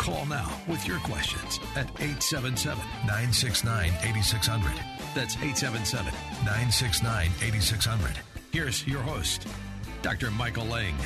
[0.00, 4.72] Call now with your questions at 877 969 8600.
[5.14, 6.06] That's 877
[6.42, 8.18] 969 8600.
[8.50, 9.46] Here's your host,
[10.00, 10.30] Dr.
[10.30, 10.96] Michael Lang.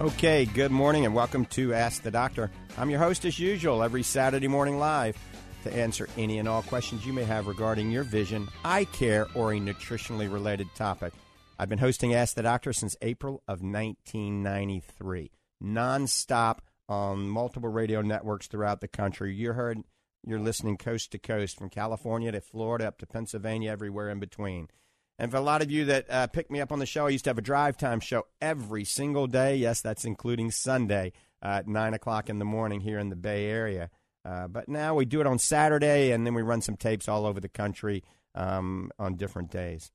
[0.00, 2.50] Okay, good morning and welcome to Ask the Doctor.
[2.76, 5.16] I'm your host as usual every Saturday morning live
[5.62, 9.52] to answer any and all questions you may have regarding your vision, eye care, or
[9.52, 11.12] a nutritionally related topic.
[11.56, 15.30] I've been hosting Ask the Doctor since April of 1993,
[15.62, 16.58] nonstop
[16.92, 19.34] on multiple radio networks throughout the country.
[19.34, 19.82] You heard
[20.26, 24.68] you're listening coast to coast from California to Florida up to Pennsylvania, everywhere in between.
[25.18, 27.10] And for a lot of you that uh, picked me up on the show, I
[27.10, 29.56] used to have a drive time show every single day.
[29.56, 33.46] Yes, that's including Sunday uh, at 9 o'clock in the morning here in the Bay
[33.46, 33.90] Area.
[34.24, 37.26] Uh, but now we do it on Saturday, and then we run some tapes all
[37.26, 38.04] over the country
[38.34, 39.90] um, on different days.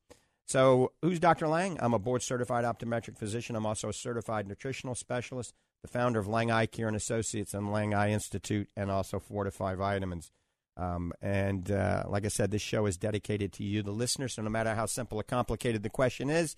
[0.46, 1.46] So, who's Dr.
[1.46, 1.78] Lang?
[1.80, 3.56] I'm a board certified optometric physician.
[3.56, 7.72] I'm also a certified nutritional specialist, the founder of Lang Eye Care and Associates and
[7.72, 10.30] Lang Eye Institute, and also Fortify Vitamins.
[10.76, 14.28] Um, and uh, like I said, this show is dedicated to you, the listener.
[14.28, 16.54] So, no matter how simple or complicated the question is,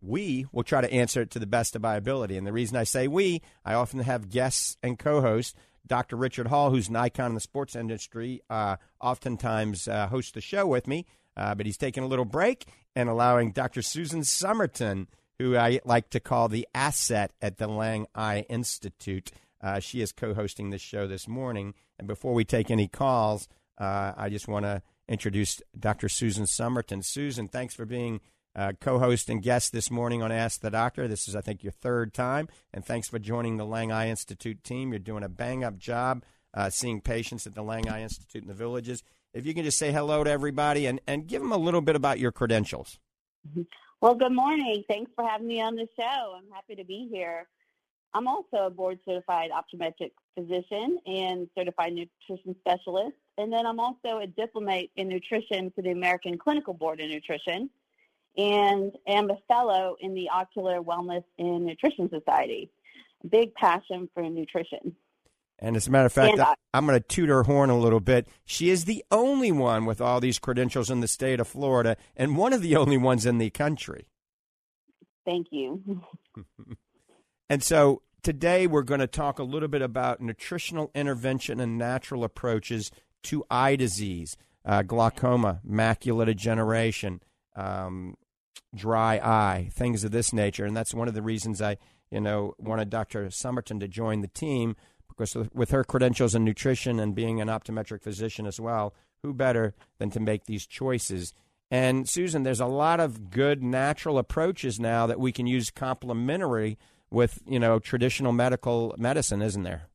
[0.00, 2.36] we will try to answer it to the best of my ability.
[2.36, 5.54] And the reason I say we, I often have guests and co hosts.
[5.86, 6.16] Dr.
[6.16, 10.66] Richard Hall, who's an icon in the sports industry, uh, oftentimes uh, hosts the show
[10.66, 11.06] with me,
[11.36, 12.66] uh, but he's taking a little break
[12.96, 13.82] and allowing Dr.
[13.82, 15.06] Susan Somerton,
[15.38, 19.30] who I like to call the asset at the Lang Eye Institute.
[19.62, 21.74] Uh, she is co hosting this show this morning.
[21.98, 23.48] And before we take any calls,
[23.78, 26.08] uh, I just want to introduce Dr.
[26.08, 27.02] Susan Somerton.
[27.02, 28.20] Susan, thanks for being
[28.54, 31.08] uh, co host and guest this morning on Ask the Doctor.
[31.08, 32.48] This is, I think, your third time.
[32.72, 34.92] And thanks for joining the Lang Eye Institute team.
[34.92, 38.48] You're doing a bang up job uh, seeing patients at the Lang Eye Institute in
[38.48, 39.02] the villages.
[39.34, 41.96] If you can just say hello to everybody and, and give them a little bit
[41.96, 42.98] about your credentials.
[44.02, 44.84] Well, good morning.
[44.88, 46.34] Thanks for having me on the show.
[46.36, 47.48] I'm happy to be here.
[48.12, 53.16] I'm also a board certified optometric physician and certified nutrition specialist.
[53.38, 57.70] And then I'm also a diplomate in nutrition for the American Clinical Board of Nutrition
[58.36, 62.70] and am a fellow in the Ocular Wellness and Nutrition Society.
[63.30, 64.94] Big passion for nutrition.
[65.58, 68.00] And as a matter of fact, I, am going to toot her horn a little
[68.00, 68.28] bit.
[68.44, 72.36] She is the only one with all these credentials in the state of Florida, and
[72.36, 74.06] one of the only ones in the country.
[75.24, 76.02] Thank you.
[77.50, 82.22] and so today we're going to talk a little bit about nutritional intervention and natural
[82.22, 82.90] approaches
[83.24, 87.20] to eye disease, uh, glaucoma, macular degeneration,
[87.56, 88.14] um,
[88.74, 90.66] dry eye, things of this nature.
[90.66, 91.78] And that's one of the reasons I,
[92.10, 93.26] you know, wanted Dr.
[93.26, 94.76] Summerton to join the team
[95.08, 99.74] because with her credentials in nutrition and being an optometric physician as well, who better
[99.98, 101.32] than to make these choices?
[101.70, 106.78] And Susan, there's a lot of good natural approaches now that we can use complementary
[107.10, 109.88] with, you know, traditional medical medicine, isn't there?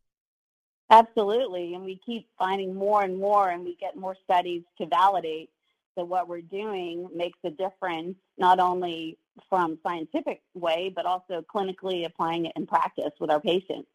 [0.89, 5.49] Absolutely, and we keep finding more and more, and we get more studies to validate
[5.95, 9.17] that what we're doing makes a difference, not only
[9.49, 13.87] from scientific way, but also clinically applying it in practice with our patients.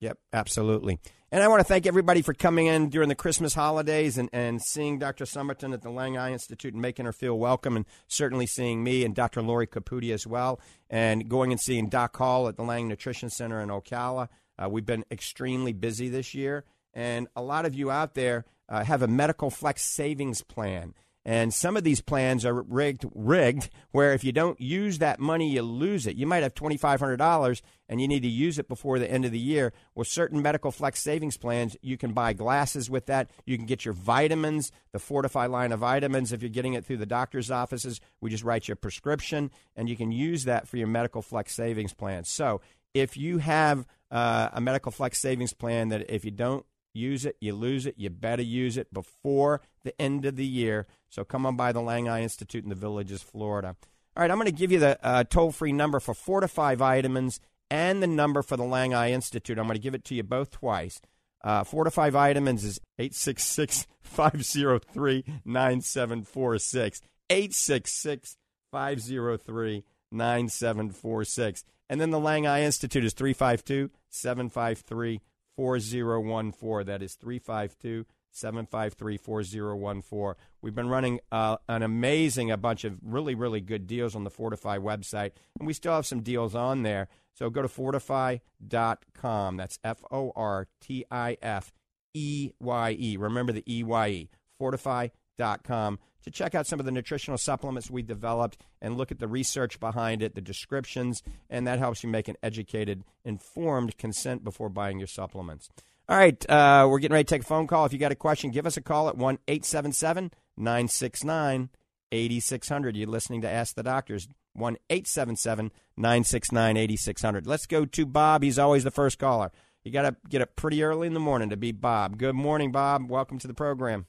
[0.00, 0.98] Yep, absolutely.
[1.30, 4.60] And I want to thank everybody for coming in during the Christmas holidays and, and
[4.60, 5.26] seeing Dr.
[5.26, 9.04] Somerton at the Lang Eye Institute and making her feel welcome, and certainly seeing me
[9.04, 9.40] and Dr.
[9.40, 10.58] Lori Caputi as well,
[10.88, 14.28] and going and seeing Doc Hall at the Lang Nutrition Center in Ocala.
[14.58, 16.64] Uh, we've been extremely busy this year,
[16.94, 20.94] and a lot of you out there uh, have a medical flex savings plan.
[21.22, 25.50] And some of these plans are rigged, rigged, where if you don't use that money,
[25.50, 26.16] you lose it.
[26.16, 29.10] You might have twenty five hundred dollars, and you need to use it before the
[29.10, 29.74] end of the year.
[29.94, 33.30] With certain medical flex savings plans, you can buy glasses with that.
[33.44, 36.32] You can get your vitamins, the FortifEYE line of vitamins.
[36.32, 39.90] If you're getting it through the doctor's offices, we just write you a prescription, and
[39.90, 42.24] you can use that for your medical flex savings plan.
[42.24, 42.62] So
[42.94, 47.36] if you have uh, a medical flex savings plan that if you don't use it,
[47.40, 47.94] you lose it.
[47.96, 50.86] You better use it before the end of the year.
[51.08, 53.76] So come on by the Lang Eye Institute in the Villages, Florida.
[54.16, 57.40] All right, I'm going to give you the uh, toll free number for FortifEYE Vitamins
[57.70, 59.58] and the number for the Lang Eye Institute.
[59.58, 61.00] I'm going to give it to you both twice.
[61.42, 67.00] Uh, FortifEYE Vitamins is 866 503 9746.
[67.30, 68.36] 866
[68.72, 71.64] 503 9746.
[71.88, 75.20] And then the Lang Eye Institute is 352 753
[75.56, 76.86] 4014.
[76.86, 80.42] That is 352 753 4014.
[80.62, 84.30] We've been running uh, an amazing, a bunch of really, really good deals on the
[84.30, 87.08] FortifEYE website, and we still have some deals on there.
[87.34, 89.56] So go to fortifeye.com.
[89.56, 91.72] That's F O R T I F
[92.14, 93.16] E Y E.
[93.16, 94.30] Remember the E Y E.
[94.60, 99.28] FortifEYE.com to check out some of the nutritional supplements we developed and look at the
[99.28, 104.68] research behind it, the descriptions, and that helps you make an educated, informed consent before
[104.68, 105.70] buying your supplements.
[106.08, 107.84] All right, uh, we're getting ready to take a phone call.
[107.84, 111.70] If you got a question, give us a call at 1 877 969
[112.12, 112.96] 8600.
[112.96, 114.28] You're listening to Ask the Doctors.
[114.54, 117.46] 1 877 969 8600.
[117.46, 118.42] Let's go to Bob.
[118.42, 119.52] He's always the first caller.
[119.84, 122.18] You got to get up pretty early in the morning to be Bob.
[122.18, 123.08] Good morning, Bob.
[123.08, 124.06] Welcome to the program.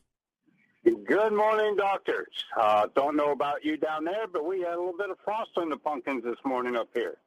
[0.83, 2.33] Good morning, doctors.
[2.59, 5.51] Uh, don't know about you down there, but we had a little bit of frost
[5.57, 7.17] on the pumpkins this morning up here.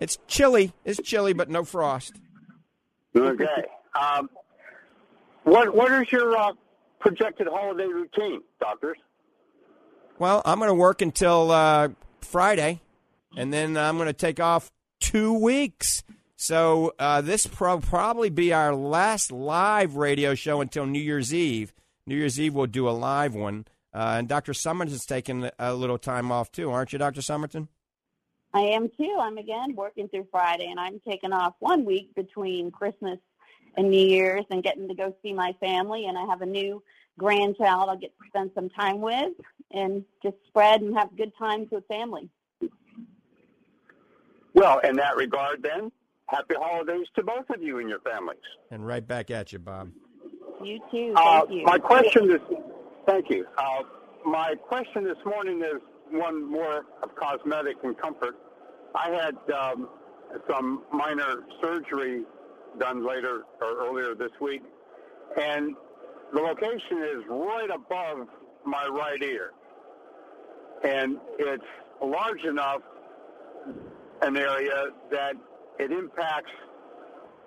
[0.00, 0.74] It's chilly.
[0.84, 2.12] It's chilly, but no frost.
[3.16, 3.64] Okay.
[3.98, 4.28] Um,
[5.44, 6.52] what What is your uh,
[6.98, 8.98] projected holiday routine, doctors?
[10.18, 11.88] Well, I'm going to work until uh,
[12.20, 12.80] Friday,
[13.36, 16.04] and then I'm going to take off two weeks.
[16.36, 21.72] So uh, this will probably be our last live radio show until New Year's Eve.
[22.06, 23.66] New Year's Eve, we'll do a live one.
[23.92, 24.54] Uh, and Dr.
[24.54, 27.20] Summers is taking a little time off too, aren't you, Dr.
[27.20, 27.68] Summerton?
[28.54, 29.16] I am too.
[29.20, 33.18] I'm again working through Friday, and I'm taking off one week between Christmas
[33.76, 36.06] and New Year's and getting to go see my family.
[36.06, 36.82] And I have a new
[37.18, 39.32] grandchild I'll get to spend some time with
[39.72, 42.30] and just spread and have good times with family.
[44.54, 45.90] Well, in that regard, then,
[46.28, 48.38] happy holidays to both of you and your families.
[48.70, 49.90] And right back at you, Bob.
[50.66, 51.12] You too.
[51.14, 51.62] Uh, Thank you.
[51.64, 52.40] My question is,
[53.06, 53.46] thank you.
[53.56, 53.84] Uh,
[54.24, 55.80] my question this morning is
[56.10, 58.36] one more of cosmetic and comfort.
[58.92, 59.88] I had um,
[60.50, 62.24] some minor surgery
[62.80, 64.62] done later or earlier this week,
[65.40, 65.76] and
[66.34, 68.26] the location is right above
[68.64, 69.52] my right ear,
[70.82, 71.62] and it's
[72.02, 72.82] large enough
[74.22, 75.36] an area that
[75.78, 76.50] it impacts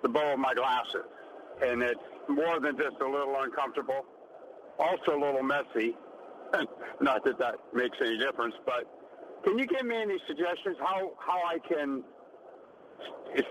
[0.02, 1.04] the bow of my glasses,
[1.62, 4.04] and it's more than just a little uncomfortable,
[4.78, 5.96] also a little messy.
[7.00, 8.84] Not that that makes any difference, but
[9.44, 12.02] can you give me any suggestions how how I can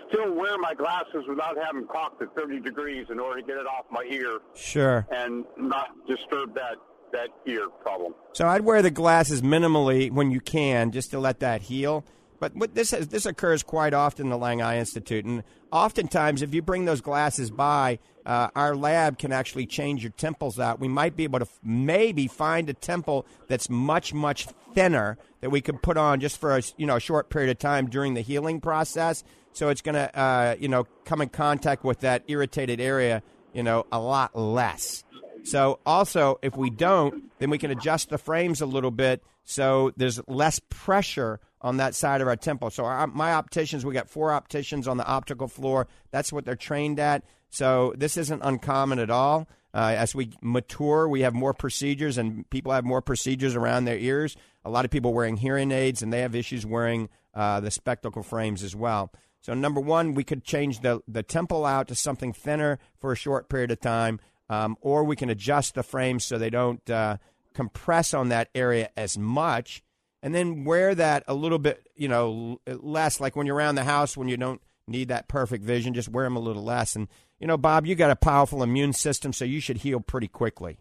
[0.10, 3.66] still wear my glasses without having cocked at 30 degrees in order to get it
[3.66, 5.08] off my ear Sure.
[5.12, 6.76] and not disturb that
[7.12, 8.14] that ear problem?
[8.34, 12.04] So I'd wear the glasses minimally when you can, just to let that heal.
[12.40, 16.42] But what this has, this occurs quite often in the Lang Eye Institute, and oftentimes
[16.42, 20.80] if you bring those glasses by, uh, our lab can actually change your temples out.
[20.80, 25.50] We might be able to f- maybe find a temple that's much much thinner that
[25.50, 28.14] we could put on just for a you know a short period of time during
[28.14, 29.24] the healing process.
[29.52, 33.64] So it's going to uh, you know come in contact with that irritated area you
[33.64, 35.04] know a lot less.
[35.44, 39.92] So also, if we don't, then we can adjust the frames a little bit so
[39.98, 42.70] there's less pressure on that side of our temple.
[42.70, 45.88] So our, my opticians, we got four opticians on the optical floor.
[46.12, 47.24] That's what they're trained at.
[47.50, 49.48] So this isn't uncommon at all.
[49.74, 53.98] Uh, as we mature, we have more procedures, and people have more procedures around their
[53.98, 54.36] ears.
[54.66, 58.24] A lot of people wearing hearing aids, and they have issues wearing uh, the spectacle
[58.24, 59.12] frames as well.
[59.42, 63.16] So number one, we could change the the temple out to something thinner for a
[63.16, 67.18] short period of time, um, or we can adjust the frames so they don't uh,
[67.54, 69.84] compress on that area as much,
[70.22, 73.20] and then wear that a little bit, you know, less.
[73.20, 76.26] Like when you're around the house, when you don't need that perfect vision, just wear
[76.26, 76.96] them a little less.
[76.96, 77.08] And
[77.40, 80.78] you know, Bob, you got a powerful immune system, so you should heal pretty quickly.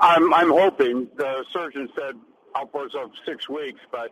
[0.00, 2.14] I'm I'm hoping the surgeon said
[2.54, 4.10] upwards of six weeks, but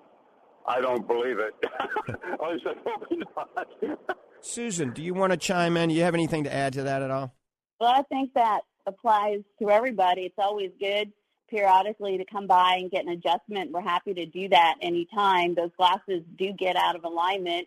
[0.66, 1.54] I don't believe it.
[2.08, 3.68] I said hoping not.
[4.40, 5.90] Susan, do you want to chime in?
[5.90, 7.34] Do you have anything to add to that at all?
[7.78, 10.22] Well, I think that applies to everybody.
[10.22, 11.12] It's always good
[11.50, 13.72] periodically to come by and get an adjustment.
[13.72, 15.54] We're happy to do that anytime.
[15.54, 17.66] Those glasses do get out of alignment,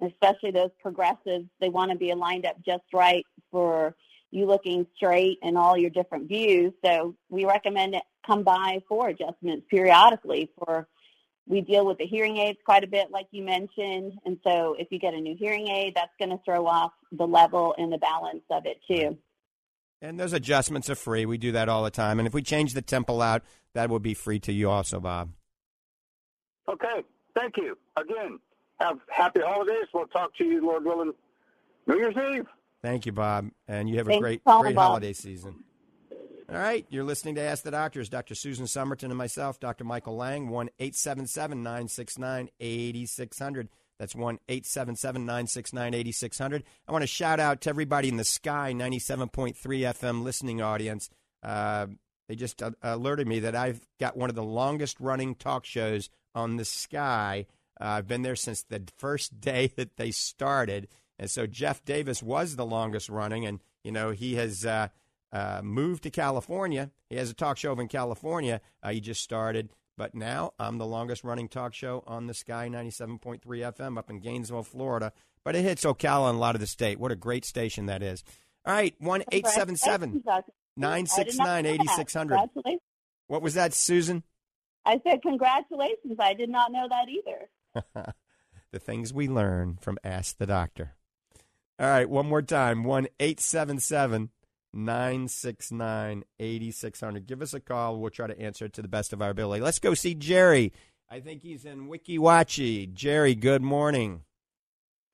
[0.00, 1.46] especially those progressives.
[1.60, 3.94] They want to be aligned up just right for
[4.30, 6.72] you looking straight and all your different views.
[6.84, 10.88] So we recommend come by for adjustments periodically for
[11.46, 14.14] we deal with the hearing aids quite a bit, like you mentioned.
[14.24, 17.26] And so if you get a new hearing aid, that's going to throw off the
[17.26, 19.18] level and the balance of it too.
[20.02, 21.24] And those adjustments are free.
[21.24, 22.18] We do that all the time.
[22.18, 25.30] And if we change the temple out, that will be free to you also, Bob.
[26.68, 27.04] Okay.
[27.34, 27.76] Thank you.
[27.96, 28.38] Again,
[28.80, 29.86] have happy holidays.
[29.92, 31.12] We'll talk to you, Lord willing,
[31.86, 32.46] New Year's Eve.
[32.82, 33.50] Thank you, Bob.
[33.66, 34.88] And you have a great, for great Bob.
[34.88, 35.64] holiday season.
[36.50, 38.10] All right, you're listening to Ask the Doctors.
[38.10, 38.34] Dr.
[38.34, 39.84] Susan Summerton and myself, Dr.
[39.84, 43.68] Michael Lang, 1 877 969 8600.
[43.98, 46.64] That's 1 877 969 8600.
[46.88, 51.10] I want to shout out to everybody in the Sky 97.3 FM listening audience.
[51.42, 51.86] Uh,
[52.28, 56.10] they just uh, alerted me that I've got one of the longest running talk shows
[56.34, 57.46] on the Sky.
[57.80, 60.88] Uh, I've been there since the first day that they started.
[61.18, 64.66] And so Jeff Davis was the longest running, and, you know, he has.
[64.66, 64.88] Uh,
[65.34, 66.92] uh, moved to California.
[67.10, 68.60] He has a talk show in California.
[68.82, 72.68] Uh, he just started, but now I'm the longest running talk show on the Sky
[72.70, 75.12] 97.3 FM up in Gainesville, Florida.
[75.44, 76.98] But it hits Ocala and a lot of the state.
[76.98, 78.24] What a great station that is.
[78.66, 80.22] All right, 1 877
[80.76, 82.34] 969 8600.
[82.36, 82.80] Congratulations.
[83.26, 84.22] What was that, Susan?
[84.86, 86.16] I said congratulations.
[86.18, 88.14] I did not know that either.
[88.72, 90.94] the things we learn from Ask the Doctor.
[91.78, 94.30] All right, one more time 1 877
[94.74, 97.26] 969 8600.
[97.26, 97.98] Give us a call.
[97.98, 99.62] We'll try to answer it to the best of our ability.
[99.62, 100.72] Let's go see Jerry.
[101.10, 102.92] I think he's in Weeki Wachee.
[102.92, 104.22] Jerry, good morning.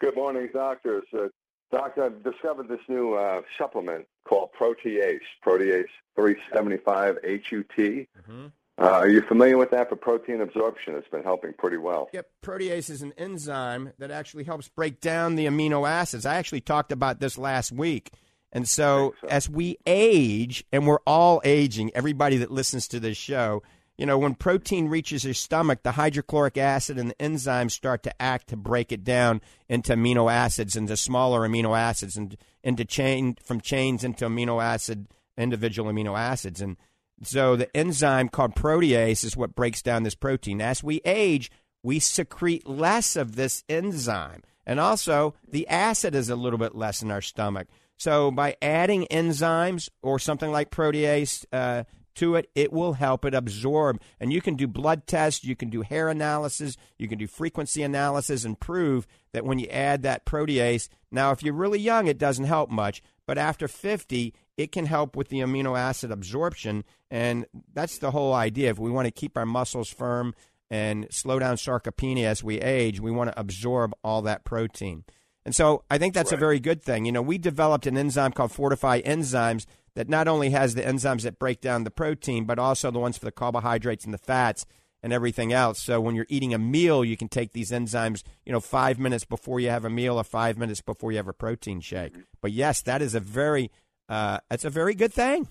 [0.00, 1.04] Good morning, doctors.
[1.12, 1.28] Uh,
[1.70, 5.84] doctor, I've discovered this new uh, supplement called Protease, Protease
[6.16, 7.76] 375 HUT.
[7.76, 8.46] Mm-hmm.
[8.80, 10.94] Uh, are you familiar with that for protein absorption?
[10.94, 12.08] It's been helping pretty well.
[12.14, 16.24] Yep, protease is an enzyme that actually helps break down the amino acids.
[16.24, 18.10] I actually talked about this last week.
[18.52, 19.28] And so, so.
[19.28, 23.62] as we age, and we're all aging, everybody that listens to this show,
[23.96, 28.22] you know, when protein reaches your stomach, the hydrochloric acid and the enzymes start to
[28.22, 33.36] act to break it down into amino acids, into smaller amino acids, and into chain
[33.44, 36.62] from chains into amino acid, individual amino acids.
[36.62, 36.78] And
[37.22, 40.62] so the enzyme called protease is what breaks down this protein.
[40.62, 41.50] As we age,
[41.82, 44.42] we secrete less of this enzyme.
[44.66, 47.68] And also, the acid is a little bit less in our stomach.
[48.00, 53.34] So by adding enzymes or something like protease uh, to it, it will help it
[53.34, 54.00] absorb.
[54.18, 57.82] And you can do blood tests, you can do hair analysis, you can do frequency
[57.82, 62.16] analysis, and prove that when you add that protease, now if you're really young, it
[62.16, 66.84] doesn't help much, but after 50, it can help with the amino acid absorption.
[67.10, 68.70] And that's the whole idea.
[68.70, 70.34] If we want to keep our muscles firm
[70.70, 75.04] and slow down sarcopenia as we age, we want to absorb all that protein.
[75.50, 76.38] And so I think that's Right.
[76.38, 77.06] a very good thing.
[77.06, 79.66] You know, we developed an enzyme called FortifEYE Enzymes
[79.96, 83.18] that not only has the enzymes that break down the protein, but also the ones
[83.18, 84.64] for the carbohydrates and the fats
[85.02, 85.82] and everything else.
[85.82, 89.24] So when you're eating a meal, you can take these enzymes, you know, five minutes
[89.24, 92.14] before you have a meal or five minutes before you have a protein shake.
[92.40, 93.72] But yes, that is a very,
[94.08, 95.48] uh, it's a very good thing.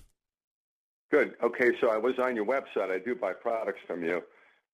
[1.10, 1.34] Good.
[1.42, 2.90] Okay, so I was on your website.
[2.90, 4.22] I do buy products from you.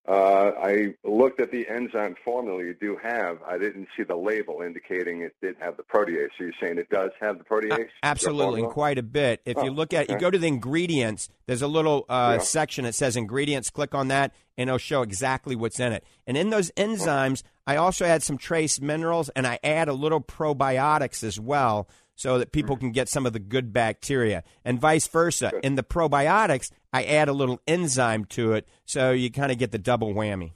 [0.08, 3.38] Uh, I looked at the enzyme formula you do have.
[3.46, 6.28] I didn't see the label indicating it did have the protease.
[6.38, 7.88] So you're saying it does have the protease?
[8.04, 9.40] Absolutely, and quite a bit.
[9.44, 11.28] If you Oh, look at, you go to the ingredients.
[11.46, 12.44] There's a little uh, Yeah.
[12.44, 13.70] section that says ingredients.
[13.70, 16.04] Click on that, and it'll show exactly what's in it.
[16.26, 20.20] And in those enzymes, I also add some trace minerals, and I add a little
[20.20, 25.06] probiotics as well, so that people can get some of the good bacteria, and vice
[25.08, 25.52] versa.
[25.62, 29.70] In the probiotics, I add a little enzyme to it, so you kind of get
[29.70, 30.52] the double whammy.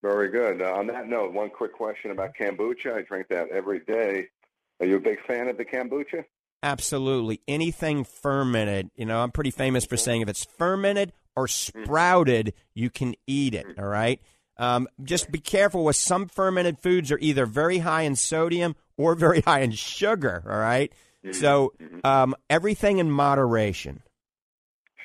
[0.00, 0.62] Very good.
[0.62, 2.94] Uh, on that note, one quick question about kombucha.
[2.94, 4.28] I drink that every day.
[4.80, 6.24] Are you a big fan of the kombucha?
[6.62, 7.42] Absolutely.
[7.46, 12.88] Anything fermented, you know, I'm pretty famous for saying if it's fermented or sprouted, you
[12.88, 13.66] can eat it.
[13.78, 14.22] All right.
[14.56, 19.14] Um, just be careful with some fermented foods are either very high in sodium or
[19.14, 20.42] very high in sugar.
[20.48, 20.90] All right?
[21.32, 24.02] So um, everything in moderation.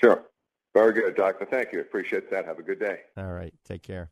[0.01, 0.23] Sure.
[0.73, 1.45] Very good, doctor.
[1.45, 1.81] Thank you.
[1.81, 2.45] Appreciate that.
[2.45, 2.99] Have a good day.
[3.17, 3.53] All right.
[3.65, 4.11] Take care.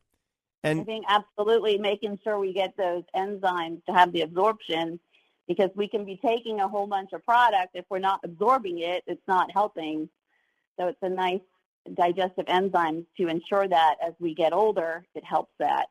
[0.64, 4.98] I And think absolutely making sure we get those enzymes to have the absorption
[5.46, 7.70] because we can be taking a whole bunch of product.
[7.74, 10.08] If we're not absorbing it, it's not helping.
[10.78, 11.40] So it's a nice
[11.94, 15.86] digestive enzymes to ensure that as we get older, it helps that.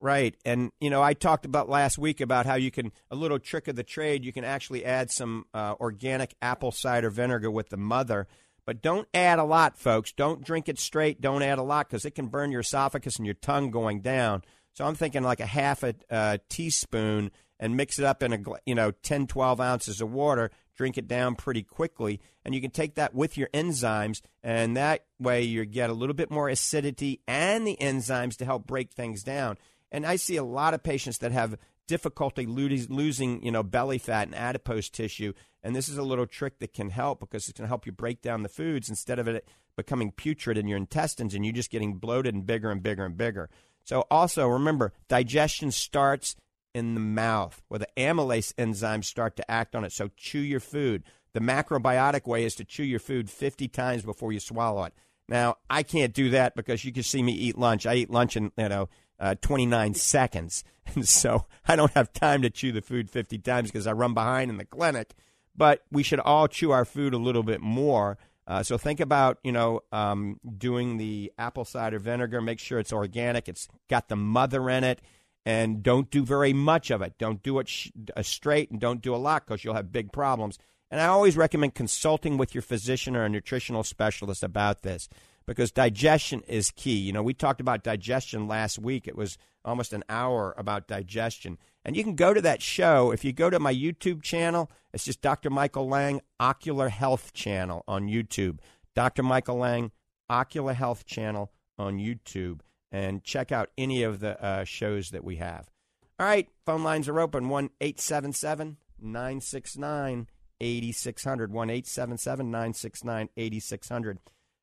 [0.00, 0.34] Right.
[0.46, 3.68] And, you know, I talked about last week about how you can, a little trick
[3.68, 7.76] of the trade, you can actually add some uh, organic apple cider vinegar with the
[7.76, 8.26] mother.
[8.64, 10.12] But don't add a lot, folks.
[10.12, 11.20] Don't drink it straight.
[11.20, 14.42] Don't add a lot because it can burn your esophagus and your tongue going down.
[14.72, 18.38] So I'm thinking like a half a uh, teaspoon and mix it up in a
[18.64, 20.50] you know 10, 12 ounces of water.
[20.76, 25.04] Drink it down pretty quickly, and you can take that with your enzymes, and that
[25.18, 29.22] way you get a little bit more acidity and the enzymes to help break things
[29.22, 29.58] down.
[29.92, 31.58] And I see a lot of patients that have
[31.90, 35.32] difficulty losing, you know, belly fat and adipose tissue.
[35.60, 37.90] And this is a little trick that can help because it's going to help you
[37.90, 41.68] break down the foods instead of it becoming putrid in your intestines and you just
[41.68, 43.50] getting bloated and bigger and bigger and bigger.
[43.82, 46.36] So also remember, digestion starts
[46.72, 49.90] in the mouth where the amylase enzymes start to act on it.
[49.90, 51.02] So chew your food.
[51.32, 54.94] The macrobiotic way is to chew your food 50 times before you swallow it.
[55.28, 57.84] Now, I can't do that because you can see me eat lunch.
[57.84, 58.88] I eat lunch in, you know,
[59.20, 60.64] uh, 29 seconds.
[60.94, 64.14] And so I don't have time to chew the food 50 times because I run
[64.14, 65.14] behind in the clinic.
[65.54, 68.18] But we should all chew our food a little bit more.
[68.46, 72.40] Uh, so think about, you know, um, doing the apple cider vinegar.
[72.40, 73.48] Make sure it's organic.
[73.48, 75.00] It's got the mother in it.
[75.46, 77.14] And don't do very much of it.
[77.18, 80.12] Don't do it sh- uh, straight and don't do a lot because you'll have big
[80.12, 80.58] problems.
[80.90, 85.08] And I always recommend consulting with your physician or a nutritional specialist about this
[85.46, 86.96] because digestion is key.
[86.96, 89.08] You know, we talked about digestion last week.
[89.08, 91.58] It was almost an hour about digestion.
[91.84, 93.10] And you can go to that show.
[93.10, 95.50] If you go to my YouTube channel, it's just Dr.
[95.50, 98.58] Michael Lang Ocular Health Channel on YouTube.
[98.94, 99.22] Dr.
[99.22, 99.92] Michael Lang
[100.28, 102.60] Ocular Health Channel on YouTube.
[102.92, 105.70] And check out any of the uh, shows that we have.
[106.18, 110.26] All right, phone lines are open 1 877 969
[110.60, 111.52] 8600.
[111.52, 114.18] 1 877 969 8600.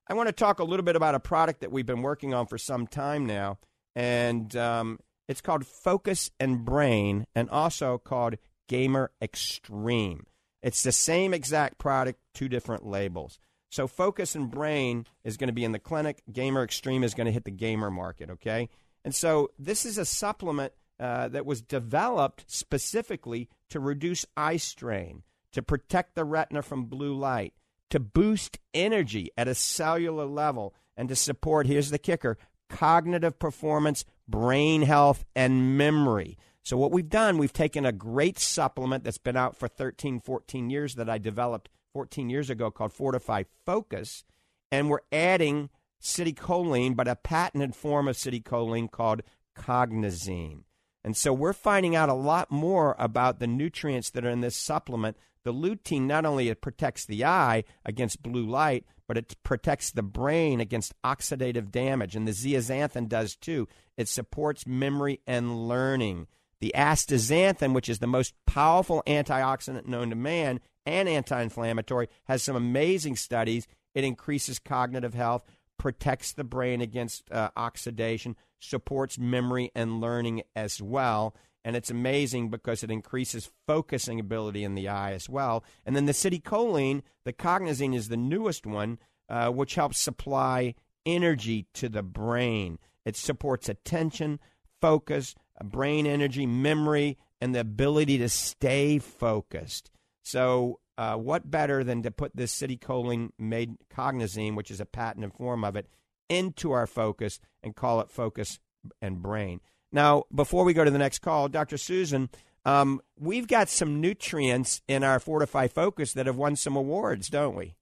[0.10, 2.48] I want to talk a little bit about a product that we've been working on
[2.48, 3.60] for some time now,
[3.96, 8.36] and um, it's called Focus and Brain, and also called
[8.70, 10.26] Gamer Extreme.
[10.64, 13.38] It's the same exact product, two different labels.
[13.70, 16.24] So Focus and Brain is going to be in the clinic.
[16.32, 18.30] Gamer Extreme is going to hit the gamer market.
[18.30, 18.70] Okay,
[19.04, 20.72] and so this is a supplement
[21.02, 27.14] uh, that was developed specifically to reduce eye strain, to protect the retina from blue
[27.14, 27.54] light,
[27.90, 32.38] to boost energy at a cellular level and to support, here's the kicker,
[32.70, 36.38] cognitive performance, brain health, and memory.
[36.64, 40.70] So, what we've done, we've taken a great supplement that's been out for 13, 14
[40.70, 44.26] years that I developed 14 years ago called FortifEYE Focus,
[44.72, 45.70] and we're adding
[46.02, 49.22] citicoline, but a patented form of citicoline called
[49.58, 50.64] Cognizin.
[51.04, 54.58] And so we're finding out a lot more about the nutrients that are in this
[54.58, 59.92] supplement the lutein not only it protects the eye against blue light, but it protects
[59.92, 63.68] the brain against oxidative damage, and the zeaxanthin does too.
[63.96, 66.28] It supports memory and learning.
[66.60, 72.56] The astaxanthin, which is the most powerful antioxidant known to man and anti-inflammatory, has some
[72.56, 73.68] amazing studies.
[73.94, 75.44] It increases cognitive health,
[75.78, 81.36] protects the brain against uh, oxidation, supports memory and learning as well
[81.68, 85.66] and it's amazing because it increases focusing ability in the eye as well.
[85.86, 90.76] And then the citicoline, the Cognizin is the newest one, uh, which helps supply
[91.06, 92.80] energy to the brain.
[93.04, 94.40] It supports attention,
[94.80, 99.92] focus, brain energy, memory, and the ability to stay focused.
[100.24, 105.34] So, uh, what better than to put this citicoline made Cognizin, which is a patented
[105.34, 105.90] form of it,
[106.30, 108.58] into our focus and call it focus
[109.02, 109.60] and brain?
[109.92, 111.78] Now, before we go to the next call, Dr.
[111.78, 112.30] Susan,
[112.66, 117.56] um, we've got some nutrients in our FortifEYE Focus that have won some awards, don't
[117.56, 117.76] we?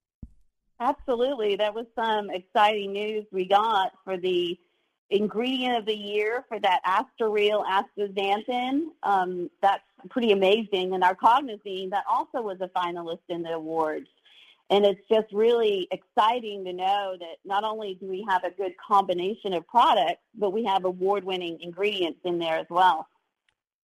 [0.79, 1.55] Absolutely.
[1.55, 4.59] That was some exciting news we got for the
[5.09, 8.87] ingredient of the year for that AstaReal astaxanthin.
[9.03, 10.93] Um, that's pretty amazing.
[10.93, 14.07] And our Cognizin, that also was a finalist in the awards.
[14.69, 18.73] And it's just really exciting to know that not only do we have a good
[18.77, 23.07] combination of products, but we have award-winning ingredients in there as well.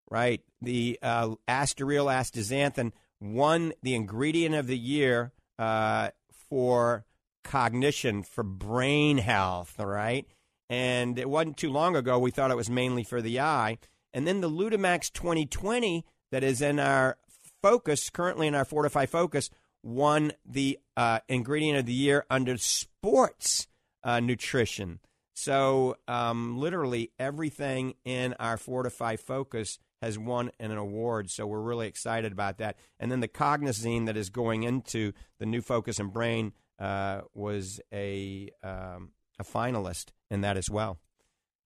[0.09, 0.41] Right.
[0.61, 6.09] The uh, astaxanthin won the ingredient of the year uh,
[6.49, 7.05] for
[7.43, 10.25] cognition, for brain health, all right?
[10.69, 13.77] And it wasn't too long ago we thought it was mainly for the eye.
[14.13, 17.17] And then the Lutemax 2020 that is in our
[17.61, 19.49] focus, currently in our FortifEYE focus,
[19.83, 23.67] won the uh, ingredient of the year under sports
[24.03, 24.99] uh, nutrition.
[25.33, 31.29] So, um, literally everything in our FortifEYE Focus has won an award.
[31.31, 32.77] So, we're really excited about that.
[32.99, 37.79] And then the Cognizin that is going into the new Focus and Brain uh, was
[37.91, 40.99] a, um, a finalist in that as well.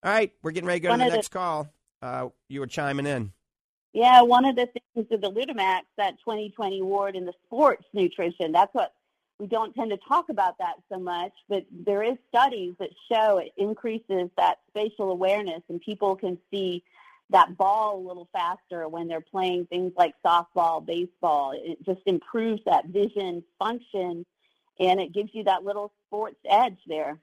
[0.03, 1.67] All right, we're getting ready to go one to the next the- call.
[2.01, 3.31] Uh, you were chiming in.
[3.95, 8.51] Yeah, one of the things with the Lutemax, that 2020 award in the sports nutrition,
[8.51, 8.91] that's what
[9.39, 13.37] we don't tend to talk about that so much, but there is studies that show
[13.37, 16.83] it increases that spatial awareness and people can see
[17.29, 21.53] that ball a little faster when they're playing things like softball, baseball.
[21.55, 24.25] It just improves that vision function
[24.77, 27.17] and it gives you that little sports edge there.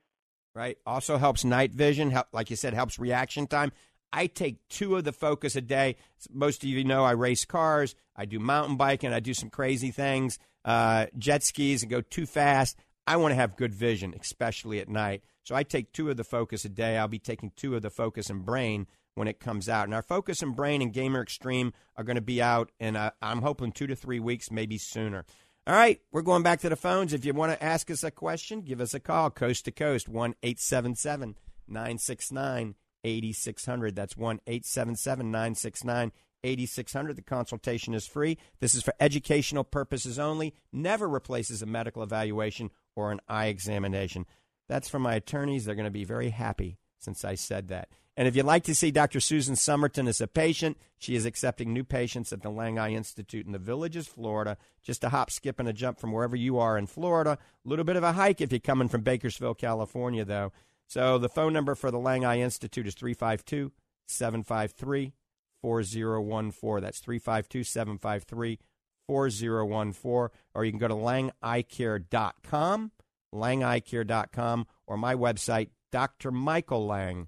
[0.55, 0.79] Right.
[0.87, 3.73] Also helps night vision, help, like you said, helps reaction time.
[4.13, 5.97] I take two of the focus a day.
[6.31, 9.91] Most of you know I race cars, I do mountain biking, I do some crazy
[9.91, 12.77] things, uh, jet skis, and go too fast.
[13.07, 15.23] I want to have good vision, especially at night.
[15.45, 16.97] So I take two of the focus a day.
[16.97, 19.87] I'll be taking two of the focus and brain when it comes out.
[19.87, 23.11] And our focus and brain and Gamer Extreme are going to be out in, uh,
[23.21, 25.25] I'm hoping, two to three weeks, maybe sooner.
[25.67, 27.13] All right, we're going back to the phones.
[27.13, 30.09] If you want to ask us a question, give us a call, coast to coast,
[30.09, 31.37] 1 877
[31.69, 33.95] 969 8600.
[33.95, 36.13] That's 1 877 969
[36.45, 37.17] 8600.
[37.17, 38.39] The consultation is free.
[38.61, 44.27] This is for educational purposes only, never replaces a medical evaluation or an eye examination.
[44.69, 45.65] That's for my attorneys.
[45.65, 47.89] They're going to be very happy since I said that.
[48.17, 49.21] And if you'd like to see Dr.
[49.21, 53.47] Susan Summerton as a patient, she is accepting new patients at the Lang Eye Institute
[53.47, 54.59] in the Villages, Florida.
[54.83, 57.39] Just a hop, skip, and a jump from wherever you are in Florida.
[57.65, 60.53] A little bit of a hike if you're coming from Bakersfield, California, though.
[60.89, 63.73] So the phone number for the Lang Eye Institute is 352
[64.07, 65.13] 753
[65.61, 66.83] 4014.
[66.83, 68.59] That's 352 753
[69.07, 70.39] 4014.
[70.55, 72.93] Or you can go to langeyecare.com,
[73.35, 77.27] langeyecare.com, or my website, drmichaellang.com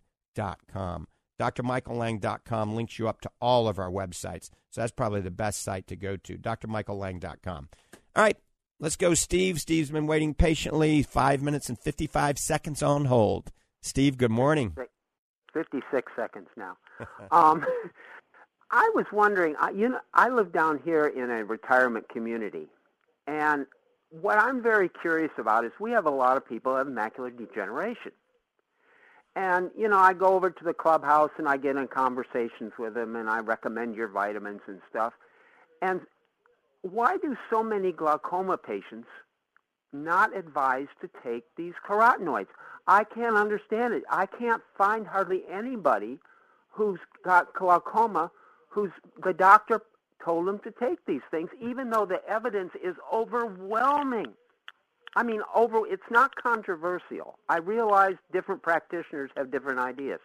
[1.40, 2.74] drmichaellang.com.
[2.74, 4.50] links you up to all of our websites.
[4.70, 7.68] So that's probably the best site to go to, drmichaellang.com.
[8.16, 8.36] All right,
[8.80, 9.60] let's go, Steve.
[9.60, 13.50] Steve's been waiting patiently, five minutes and 55 seconds on hold.
[13.82, 14.76] Steve, good morning.
[15.52, 16.76] 56 seconds now.
[17.30, 17.64] um,
[18.70, 22.66] I was wondering, you know, I live down here in a retirement community,
[23.26, 23.66] and
[24.20, 27.37] what I'm very curious about is we have a lot of people who have macular
[27.37, 28.12] degeneration.
[29.37, 32.94] And, you know, I go over to the clubhouse and I get in conversations with
[32.94, 35.12] them and I recommend your vitamins and stuff.
[35.82, 36.02] And
[36.84, 39.08] why do so many glaucoma patients
[39.92, 42.48] not advised to take these carotenoids?
[42.86, 44.02] I can't understand it.
[44.10, 46.18] I can't find hardly anybody
[46.70, 48.30] who's got glaucoma
[48.68, 48.90] who's
[49.22, 49.80] the doctor
[50.22, 54.34] told them to take these things, even though the evidence is overwhelming.
[55.16, 57.38] I mean, over it's not controversial.
[57.48, 60.18] I realize different practitioners have different ideas,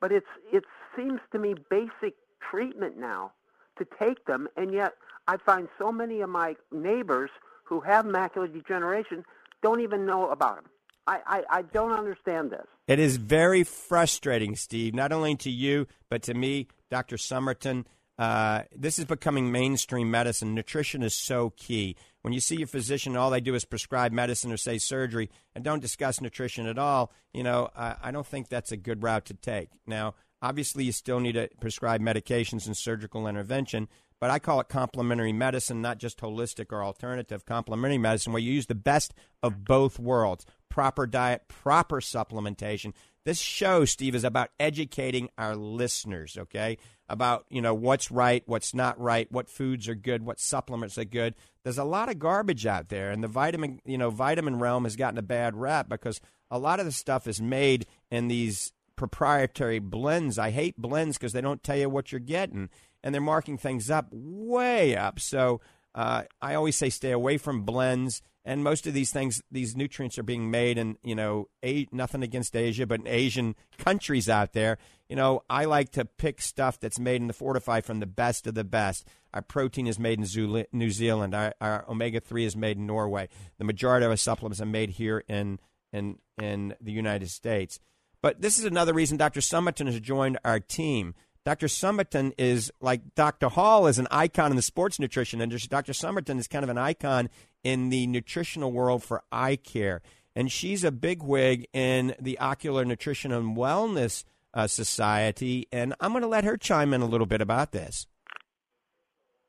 [0.00, 0.64] but it's it
[0.96, 2.14] seems to me basic
[2.50, 3.32] treatment now
[3.78, 4.92] to take them, and yet
[5.26, 7.30] I find so many of my neighbors
[7.64, 9.24] who have macular degeneration
[9.62, 10.64] don't even know about them.
[11.06, 12.66] I, I, I don't understand this.
[12.86, 17.16] It is very frustrating, Steve, not only to you, but to me, Dr.
[17.16, 17.84] Summerton.
[18.18, 20.54] Uh, this is becoming mainstream medicine.
[20.54, 21.96] Nutrition is so key.
[22.22, 25.64] When you see your physician, all they do is prescribe medicine or say surgery and
[25.64, 29.24] don't discuss nutrition at all, you know, I, I don't think that's a good route
[29.26, 29.70] to take.
[29.86, 33.88] Now, obviously, you still need to prescribe medications and surgical intervention,
[34.20, 37.46] but I call it complementary medicine, not just holistic or alternative.
[37.46, 42.92] Complementary medicine, where you use the best of both worlds proper diet, proper supplementation.
[43.24, 46.78] This show, Steve, is about educating our listeners, okay?
[47.08, 51.04] About, you know, what's right, what's not right, what foods are good, what supplements are
[51.04, 51.34] good.
[51.64, 54.96] There's a lot of garbage out there, and the vitamin, you know, vitamin realm has
[54.96, 59.78] gotten a bad rap because a lot of the stuff is made in these proprietary
[59.78, 60.38] blends.
[60.38, 62.68] I hate blends because they don't tell you what you're getting,
[63.02, 65.18] and they're marking things up way up.
[65.18, 65.62] So
[65.94, 70.18] uh, I always say stay away from blends and most of these things, these nutrients
[70.18, 74.54] are being made in, you know, a, nothing against Asia, but in Asian countries out
[74.54, 74.78] there.
[75.08, 78.46] You know, I like to pick stuff that's made in the fortify from the best
[78.46, 79.06] of the best.
[79.34, 81.34] Our protein is made in New Zealand.
[81.34, 83.28] Our, our omega three is made in Norway.
[83.58, 85.58] The majority of our supplements are made here in
[85.92, 87.78] in in the United States.
[88.22, 89.40] But this is another reason Dr.
[89.40, 91.14] Summerton has joined our team.
[91.44, 91.68] Dr.
[91.68, 93.48] Summerton is like Dr.
[93.48, 95.68] Hall is an icon in the sports nutrition industry.
[95.68, 95.92] Dr.
[95.92, 97.30] Summerton is kind of an icon
[97.64, 100.02] in the nutritional world for eye care.
[100.36, 105.66] And she's a bigwig in the Ocular Nutrition and Wellness uh, Society.
[105.72, 108.06] And I'm going to let her chime in a little bit about this.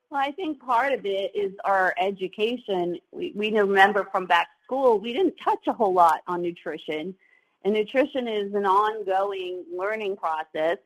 [0.10, 3.00] Well, I think part of it is our education.
[3.12, 7.16] We, we remember from back school, we didn't touch a whole lot on nutrition.
[7.64, 10.78] And nutrition is an ongoing learning process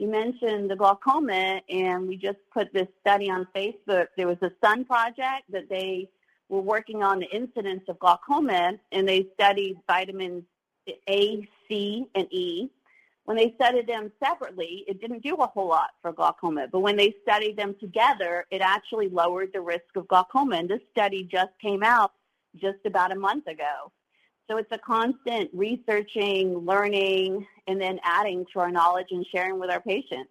[0.00, 4.06] you mentioned the glaucoma, and we just put this study on Facebook.
[4.16, 6.08] There was a Sun Project that they
[6.48, 10.44] were working on the incidence of glaucoma, and they studied vitamins
[11.06, 12.70] A, C, and E.
[13.26, 16.68] When they studied them separately, it didn't do a whole lot for glaucoma.
[16.72, 20.56] But when they studied them together, it actually lowered the risk of glaucoma.
[20.56, 22.14] And this study just came out
[22.56, 23.92] just about a month ago.
[24.50, 29.70] So it's a constant researching, learning, and then adding to our knowledge and sharing with
[29.70, 30.28] our patients.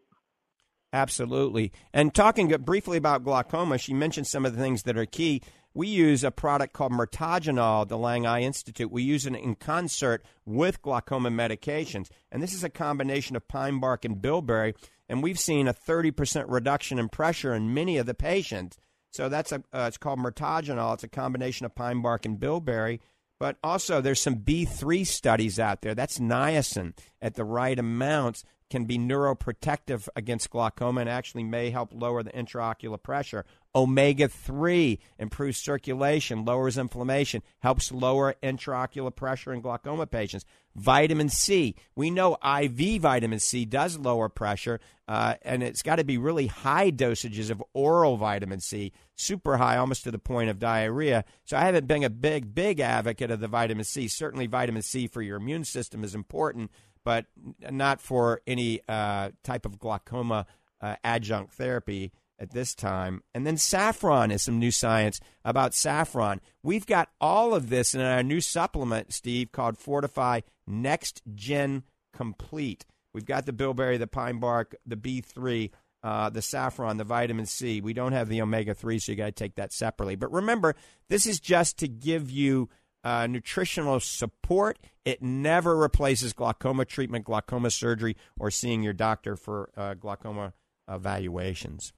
[0.91, 1.71] Absolutely.
[1.93, 5.41] And talking briefly about glaucoma, she mentioned some of the things that are key.
[5.73, 8.91] We use a product called Mirtogenol at the Lang Eye Institute.
[8.91, 12.09] We use it in concert with glaucoma medications.
[12.29, 14.73] And this is a combination of pine bark and bilberry.
[15.07, 18.77] And we've seen a 30% reduction in pressure in many of the patients.
[19.11, 20.95] So that's a, uh, it's called Mirtogenol.
[20.95, 22.99] It's a combination of pine bark and bilberry.
[23.39, 25.95] But also, there's some B3 studies out there.
[25.95, 31.89] That's niacin at the right amounts can be neuroprotective against glaucoma and actually may help
[31.91, 33.45] lower the intraocular pressure.
[33.75, 40.45] Omega 3 improves circulation, lowers inflammation, helps lower intraocular pressure in glaucoma patients.
[40.75, 41.75] Vitamin C.
[41.95, 46.47] We know IV vitamin C does lower pressure, uh, and it's got to be really
[46.47, 51.25] high dosages of oral vitamin C, super high, almost to the point of diarrhea.
[51.45, 54.07] So I haven't been a big, big advocate of the vitamin C.
[54.07, 56.71] Certainly, vitamin C for your immune system is important
[57.09, 57.25] but
[57.71, 60.45] not for any uh, type of glaucoma
[60.79, 63.23] uh, adjunct therapy at this time.
[63.33, 66.39] And then saffron is some new science about saffron.
[66.61, 71.81] We've got all of this in our new supplement, Steve, called FortifEYE Next Gen
[72.13, 72.85] Complete.
[73.11, 75.71] We've got the bilberry, the pine bark, the B3,
[76.03, 77.81] uh, the saffron, the vitamin C.
[77.81, 80.15] We don't have the omega 3, so you got to take that separately.
[80.15, 80.75] But remember,
[81.07, 82.69] this is just to give you
[83.03, 84.79] uh, nutritional support.
[85.05, 90.53] It never replaces glaucoma treatment, glaucoma surgery, or seeing your doctor for uh, glaucoma
[90.87, 91.93] evaluations.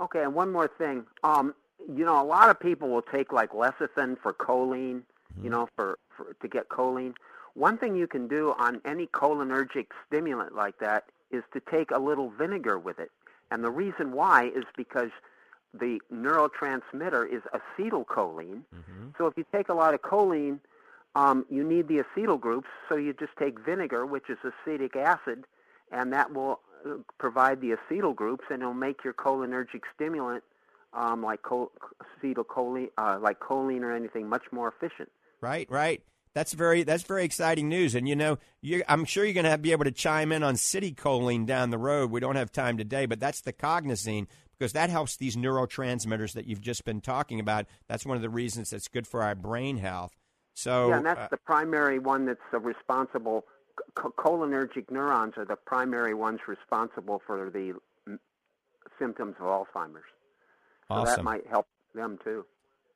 [0.00, 1.04] Okay, and one more thing.
[1.24, 1.54] Um,
[1.88, 5.02] you know, a lot of people will take like lecithin for choline.
[5.32, 5.44] Mm-hmm.
[5.44, 7.14] You know, for, for to get choline.
[7.54, 11.98] One thing you can do on any cholinergic stimulant like that is to take a
[11.98, 13.10] little vinegar with it.
[13.50, 15.10] And the reason why is because
[15.74, 18.62] the neurotransmitter is acetylcholine.
[18.74, 19.08] Mm-hmm.
[19.18, 20.60] So if you take a lot of choline,
[21.14, 22.68] um, you need the acetyl groups.
[22.88, 25.44] So you just take vinegar, which is acetic acid,
[25.90, 30.44] and that will uh, provide the acetyl groups, and it'll make your cholinergic stimulant,
[30.92, 31.70] um, like chol-
[32.22, 35.10] acetylcholine, uh, like choline or anything, much more efficient.
[35.40, 36.02] Right, right.
[36.34, 38.36] That's very that's very exciting news, and you know,
[38.86, 42.10] I'm sure you're going to be able to chime in on Citicoline down the road.
[42.10, 44.26] We don't have time today, but that's the Cognizin
[44.58, 47.66] because that helps these neurotransmitters that you've just been talking about.
[47.88, 50.16] That's one of the reasons that's good for our brain health.
[50.54, 53.44] So yeah, and that's uh, the primary one that's responsible.
[53.98, 57.74] C- cholinergic neurons are the primary ones responsible for the
[58.06, 58.18] m-
[58.98, 60.04] symptoms of Alzheimer's.
[60.88, 61.16] So awesome.
[61.16, 62.46] that might help them too.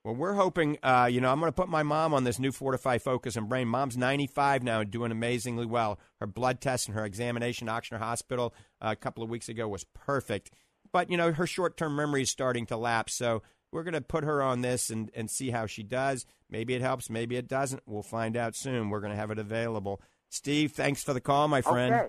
[0.02, 2.52] Well, we're hoping, uh, you know, I'm going to put my mom on this new
[2.52, 3.68] FortifEYE Focus and Brain.
[3.68, 5.98] Mom's 95 now and doing amazingly well.
[6.20, 9.68] Her blood test and her examination at Ochsner Hospital uh, a couple of weeks ago
[9.68, 10.50] was perfect
[10.92, 13.14] but you know her short-term memory is starting to lapse.
[13.14, 16.26] So we're going to put her on this and, and see how she does.
[16.50, 17.82] Maybe it helps, maybe it doesn't.
[17.86, 18.90] We'll find out soon.
[18.90, 20.00] We're going to have it available.
[20.28, 21.94] Steve, thanks for the call, my friend.
[21.94, 22.08] Okay.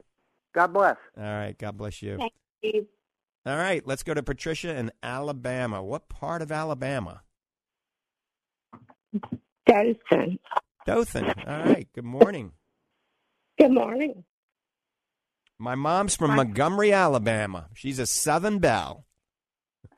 [0.54, 0.98] God bless.
[1.17, 1.58] All right.
[1.58, 2.17] God bless you.
[2.17, 2.86] Thanks, Steve.
[3.46, 3.86] All right.
[3.86, 5.84] Let's go to Patricia in Alabama.
[5.84, 7.22] What part of Alabama?
[9.65, 10.39] Dothan.
[10.86, 11.26] Dothan.
[11.48, 11.88] All right.
[11.94, 12.52] Good morning.
[13.58, 14.24] Good morning.
[15.62, 17.67] My mom's from Montgomery, Alabama.
[17.76, 19.06] She's a Southern Belle.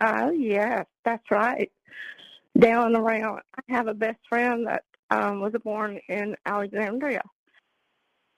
[0.02, 1.72] Oh, yes, that's right.
[2.60, 7.22] Down around, I have a best friend that um, was born in Alexandria.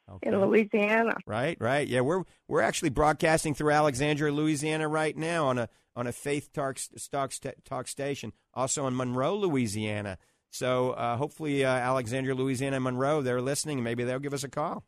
[0.07, 0.29] Okay.
[0.29, 1.15] In Louisiana.
[1.25, 1.88] Right, right.
[1.88, 6.53] Yeah, we're we're actually broadcasting through Alexandria, Louisiana right now on a on a Faith
[6.53, 6.77] Talk,
[7.11, 7.31] talk,
[7.63, 10.19] talk station, also in Monroe, Louisiana.
[10.51, 13.81] So uh, hopefully, uh, Alexandria, Louisiana, and Monroe, they're listening.
[13.81, 14.85] Maybe they'll give us a call.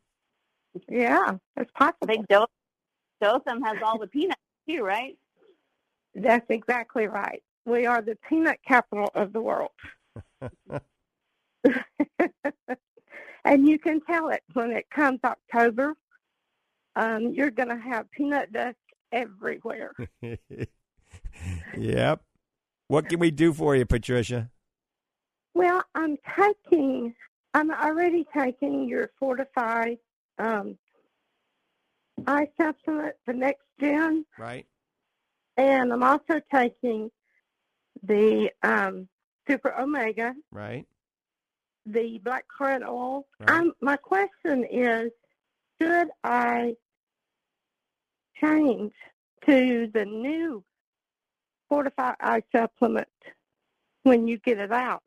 [0.88, 1.98] Yeah, it's possible.
[2.02, 2.26] I think
[3.20, 5.16] Dothan has all the peanuts too, right?
[6.14, 7.42] That's exactly right.
[7.64, 9.70] We are the peanut capital of the world.
[13.44, 15.94] and you can tell it when it comes October.
[16.96, 18.76] Um, you're going to have peanut dust
[19.12, 19.92] everywhere.
[21.76, 22.22] yep.
[22.88, 24.50] What can we do for you, Patricia?
[25.54, 27.14] Well, I'm taking,
[27.54, 29.98] I'm already taking your FortifEYE
[30.38, 30.78] um,
[32.26, 34.24] eye supplement, the next gen.
[34.38, 34.66] Right.
[35.56, 37.10] And I'm also taking
[38.02, 39.08] the um,
[39.48, 40.34] Super Omega.
[40.52, 40.86] Right.
[41.86, 43.26] The black currant oil.
[43.40, 43.50] Right.
[43.50, 45.10] Um, my question is,
[45.80, 46.74] should I
[48.40, 48.92] change
[49.46, 50.64] to the new
[51.70, 53.08] FortifEYE eye supplement
[54.02, 55.02] when you get it out?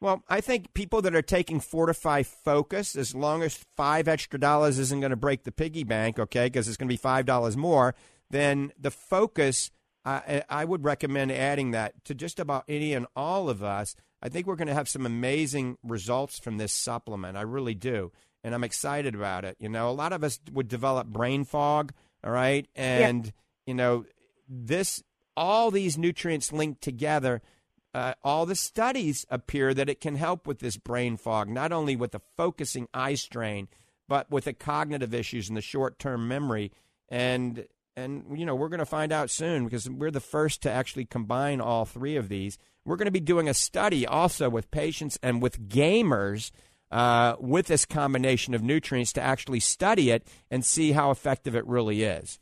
[0.00, 4.78] Well, I think people that are taking FortifEYE Focus, as long as five extra dollars
[4.78, 7.56] isn't going to break the piggy bank, okay, because it's going to be five dollars
[7.56, 7.94] more,
[8.30, 9.70] then the Focus,
[10.04, 13.94] I, I would recommend adding that to just about any and all of us.
[14.22, 17.36] I think we're going to have some amazing results from this supplement.
[17.36, 18.10] I really do,
[18.42, 19.56] and I'm excited about it.
[19.58, 21.92] You know, a lot of us would develop brain fog
[22.24, 23.32] All right, and yeah.
[23.66, 24.04] you know
[24.48, 25.02] this
[25.36, 27.42] all these nutrients linked together.
[27.92, 31.96] Uh, all the studies appear that it can help with this brain fog, not only
[31.96, 33.68] with the focusing eye strain,
[34.08, 36.72] but with the cognitive issues and the short-term memory.
[37.08, 40.70] And and you know we're going to find out soon because we're the first to
[40.70, 42.58] actually combine all three of these.
[42.84, 46.50] We're going to be doing a study also with patients and with gamers
[46.90, 51.66] uh, with this combination of nutrients to actually study it and see how effective it
[51.66, 52.38] really is.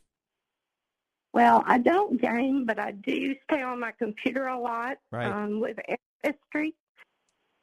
[1.33, 5.31] Well, I don't game, but I do stay on my computer a lot right.
[5.31, 5.77] um, with
[6.23, 6.73] ancestry.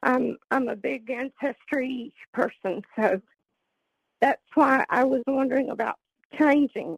[0.02, 3.20] I'm I'm a big ancestry person, so
[4.20, 5.96] that's why I was wondering about
[6.38, 6.96] changing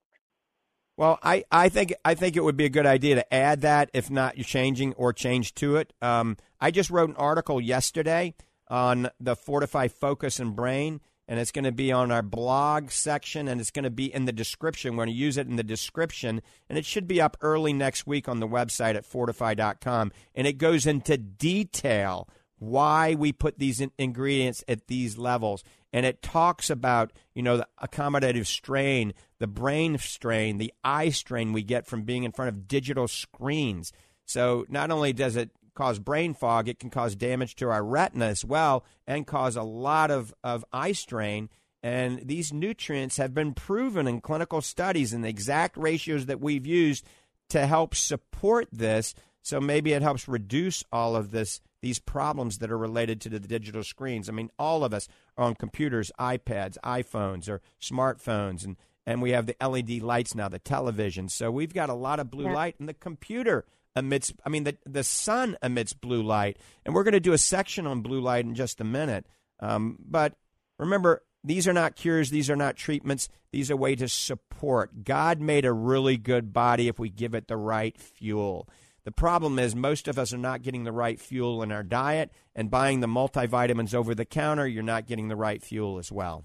[0.99, 3.89] well, I, I think I think it would be a good idea to add that,
[3.95, 5.93] if not you're changing or change to it.
[6.03, 8.35] Um, I just wrote an article yesterday
[8.67, 13.47] on the FortifEYE Focus and Brain, and it's going to be on our blog section,
[13.47, 14.97] and it's going to be in the description.
[14.97, 18.07] We're going to use it in the description, and it should be up early next
[18.07, 23.81] week on the website at fortifeye.com, and it goes into detail why we put these
[23.81, 25.63] in- ingredients at these levels.
[25.93, 31.53] And it talks about you know the accommodative strain the brain strain the eye strain
[31.53, 33.93] we get from being in front of digital screens.
[34.27, 38.25] So not only does it cause brain fog it can cause damage to our retina
[38.25, 41.49] as well and cause a lot of, of eye strain
[41.85, 46.67] and these nutrients have been proven in clinical studies in the exact ratios that we've
[46.67, 47.07] used
[47.49, 52.73] to help support this so maybe it helps reduce all of this these problems that
[52.73, 54.29] are related to the digital screens.
[54.29, 59.31] I mean, all of us are on computers, iPads, iPhones, or smartphones, and, and we
[59.31, 61.29] have the LED lights now, the television.
[61.29, 62.53] So we've got a lot of blue yeah.
[62.53, 63.65] light, and the computer
[63.97, 66.59] emits, I mean, the, the sun emits blue light.
[66.85, 69.27] And we're going to do a section on blue light in just a minute.
[69.61, 70.35] Um, but
[70.79, 75.05] remember, these are not cures, these are not treatments, these are ways to support.
[75.05, 78.69] God made a really good body if we give it the right fuel.
[79.05, 82.31] The problem is most of us are not getting the right fuel in our diet,
[82.55, 86.45] and buying the multivitamins over the counter, you're not getting the right fuel as well.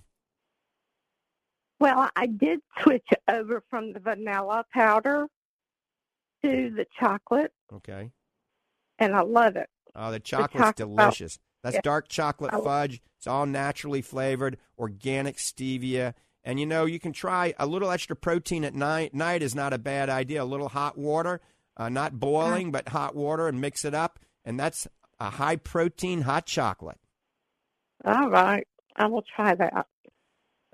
[1.80, 5.28] Well, I did switch over from the vanilla powder
[6.44, 7.52] to the chocolate.
[7.74, 8.12] Okay.
[9.00, 9.70] And I love it.
[9.96, 11.40] Oh, the chocolate's the delicious.
[11.64, 11.82] That's yeah.
[11.82, 13.02] dark chocolate fudge.
[13.18, 16.14] It's all naturally flavored, organic stevia.
[16.44, 19.14] And you know, you can try a little extra protein at night.
[19.14, 20.44] Night is not a bad idea.
[20.44, 21.40] A little hot water
[21.78, 24.20] uh, not boiling, but hot water, and mix it up.
[24.46, 24.88] And that's
[25.20, 27.00] a high protein hot chocolate.
[28.06, 28.68] All right.
[28.96, 29.88] I will try that.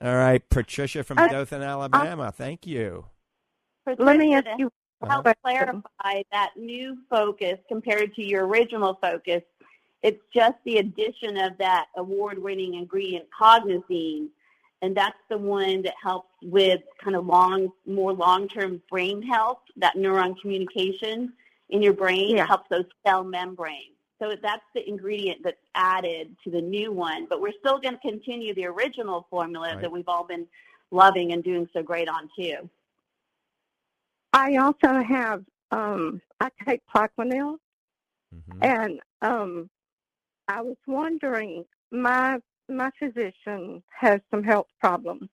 [0.02, 0.48] All right.
[0.50, 2.24] Patricia from uh, Dothan, Alabama.
[2.24, 3.06] Uh, Thank you.
[3.98, 4.72] Let me ask you.
[5.08, 5.34] Help uh-huh.
[5.44, 9.42] clarify that new focus compared to your original focus.
[10.04, 14.28] It's just the addition of that award-winning ingredient, Cognizin,
[14.82, 19.96] and that's the one that helps with kind of long, more long-term brain health, that
[19.96, 21.34] neuron communication
[21.70, 22.46] in your brain yeah.
[22.46, 23.96] helps those cell membranes.
[24.20, 28.02] So that's the ingredient that's added to the new one, but we're still going to
[28.02, 29.82] continue the original formula right.
[29.82, 30.46] that we've all been
[30.92, 32.70] loving and doing so great on too.
[34.34, 37.58] I also have, um, I take Plaquenil,
[38.36, 38.60] mm-hmm.
[38.64, 39.70] and um,
[40.48, 45.30] I was wondering, my my physician has some health problems.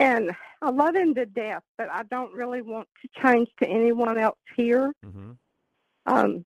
[0.00, 4.18] And I love him to death, but I don't really want to change to anyone
[4.18, 4.92] else here.
[5.06, 5.30] Mm-hmm.
[6.06, 6.44] Um,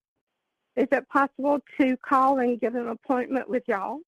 [0.77, 4.01] is it possible to call and get an appointment with y'all?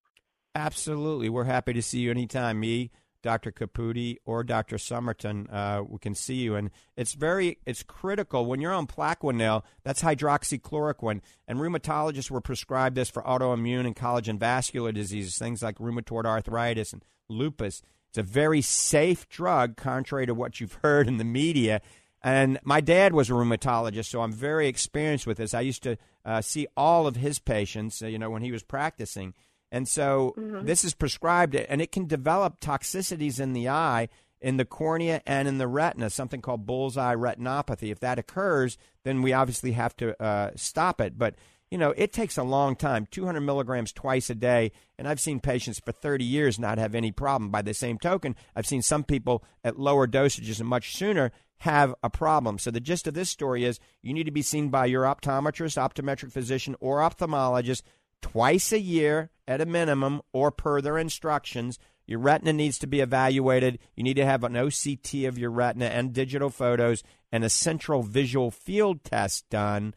[0.55, 1.29] Absolutely.
[1.29, 2.61] We're happy to see you anytime.
[2.61, 2.91] Me,
[3.23, 3.53] Dr.
[3.53, 4.77] Caputi or Dr.
[4.77, 6.55] Summerton, uh, we can see you.
[6.57, 11.21] And it's very, it's critical when you're on Plaquenil, that's hydroxychloroquine.
[11.47, 16.93] And rheumatologists will prescribe this for autoimmune and collagen vascular diseases, things like rheumatoid arthritis
[16.93, 17.83] and lupus.
[18.11, 21.81] It's a very safe drug, contrary to what you've heard in the media.
[22.23, 25.55] And my dad was a rheumatologist, so I'm very experienced with this.
[25.55, 28.63] I used to uh, see all of his patients, uh, you know, when he was
[28.63, 29.33] practicing.
[29.73, 30.67] And so mm-hmm.
[30.67, 34.09] this is prescribed, and it can develop toxicities in the eye,
[34.41, 37.93] in the cornea, and in the retina, something called bullseye retinopathy.
[37.93, 41.19] If that occurs, then we obviously have to uh, stop it.
[41.19, 41.37] But
[41.71, 44.73] you know, it takes a long time 200 milligrams twice a day.
[44.99, 47.51] And I've seen patients for 30 years not have any problem.
[47.51, 51.95] By the same token, I've seen some people at lower dosages and much sooner have
[52.03, 52.59] a problem.
[52.59, 55.77] So the gist of this story is you need to be seen by your optometrist,
[55.77, 57.83] optometric physician, or ophthalmologist
[58.21, 61.77] twice a year at a minimum or per their instructions.
[62.07, 63.81] Your retina needs to be evaluated.
[63.97, 68.05] You need to have an OCT of your retina and digital photos and a central
[68.05, 69.93] visual field test done.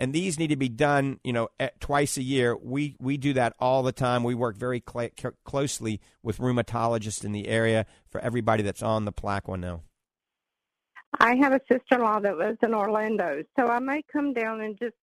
[0.00, 2.56] And these need to be done, you know, at, twice a year.
[2.56, 4.24] We we do that all the time.
[4.24, 5.10] We work very cl-
[5.44, 9.82] closely with rheumatologists in the area for everybody that's on the Plaquenil.
[11.20, 14.96] I have a sister-in-law that lives in Orlando, so I may come down and just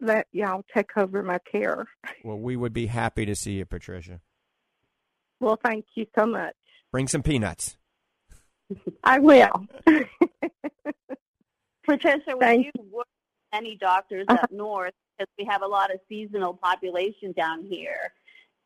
[0.00, 1.86] let y'all take over my care.
[2.24, 4.20] Well, we would be happy to see you, Patricia.
[5.40, 6.54] Well, thank you so much.
[6.90, 7.76] Bring some peanuts.
[9.04, 9.66] I will.
[11.84, 14.40] Patricia, when Thank you work with any doctors Uh-huh.
[14.42, 18.12] up north, because we have a lot of seasonal population down here,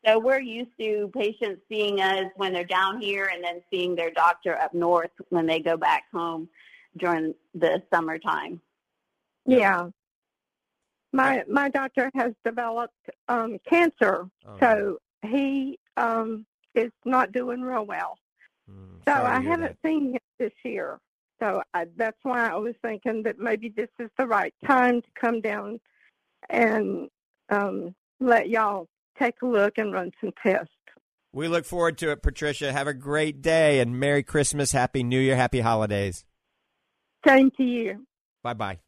[0.05, 4.11] so we're used to patients seeing us when they're down here and then seeing their
[4.11, 6.47] doctor up north when they go back home
[6.97, 8.61] during the summertime.
[9.45, 9.89] Yeah.
[11.11, 12.93] My my doctor has developed
[13.27, 16.45] um cancer, Oh, so he um
[16.75, 18.17] is not doing real well.
[18.69, 20.99] mm, So I haven't seen him this year.
[21.39, 25.07] So I, that's why I was thinking that maybe this is the right time to
[25.19, 25.79] come down
[26.49, 27.09] and
[27.49, 28.87] um let y'all
[29.17, 30.69] take a look and run some tests.
[31.31, 32.71] We look forward to it, Patricia.
[32.71, 36.25] Have a great day and Merry Christmas, Happy New Year, Happy Holidays.
[37.27, 38.05] Same to you.
[38.43, 38.79] Bye bye.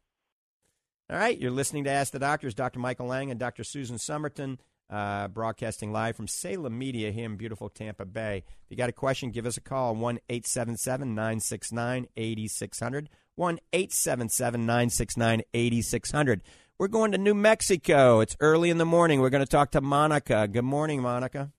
[1.12, 2.80] All right, you're listening to Ask the Doctors, Dr.
[2.80, 3.66] Michael Lang and Dr.
[3.66, 4.59] Susan Summerton,
[4.89, 8.45] uh, broadcasting live from Salem Media here in beautiful Tampa Bay.
[8.45, 13.09] If you got a question, give us a call, 1 877 969 8600.
[13.36, 16.41] 1 877 969 8600.
[16.80, 18.22] We're going to New Mexico.
[18.22, 19.20] It's early in the morning.
[19.20, 20.47] We're going to talk to Monica.
[20.47, 21.51] Good morning, Monica.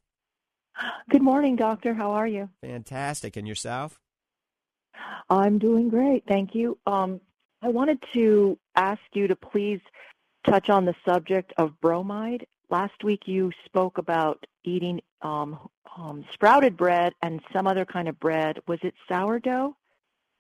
[1.11, 1.92] Good morning, doctor.
[1.92, 2.48] How are you?
[2.62, 3.36] Fantastic.
[3.36, 4.00] And yourself?
[5.28, 6.78] I'm doing great, thank you.
[6.86, 7.20] Um,
[7.62, 9.80] I wanted to ask you to please
[10.44, 12.44] touch on the subject of bromide.
[12.70, 15.58] Last week you spoke about eating um,
[15.96, 18.58] um, sprouted bread and some other kind of bread.
[18.66, 19.76] Was it sourdough?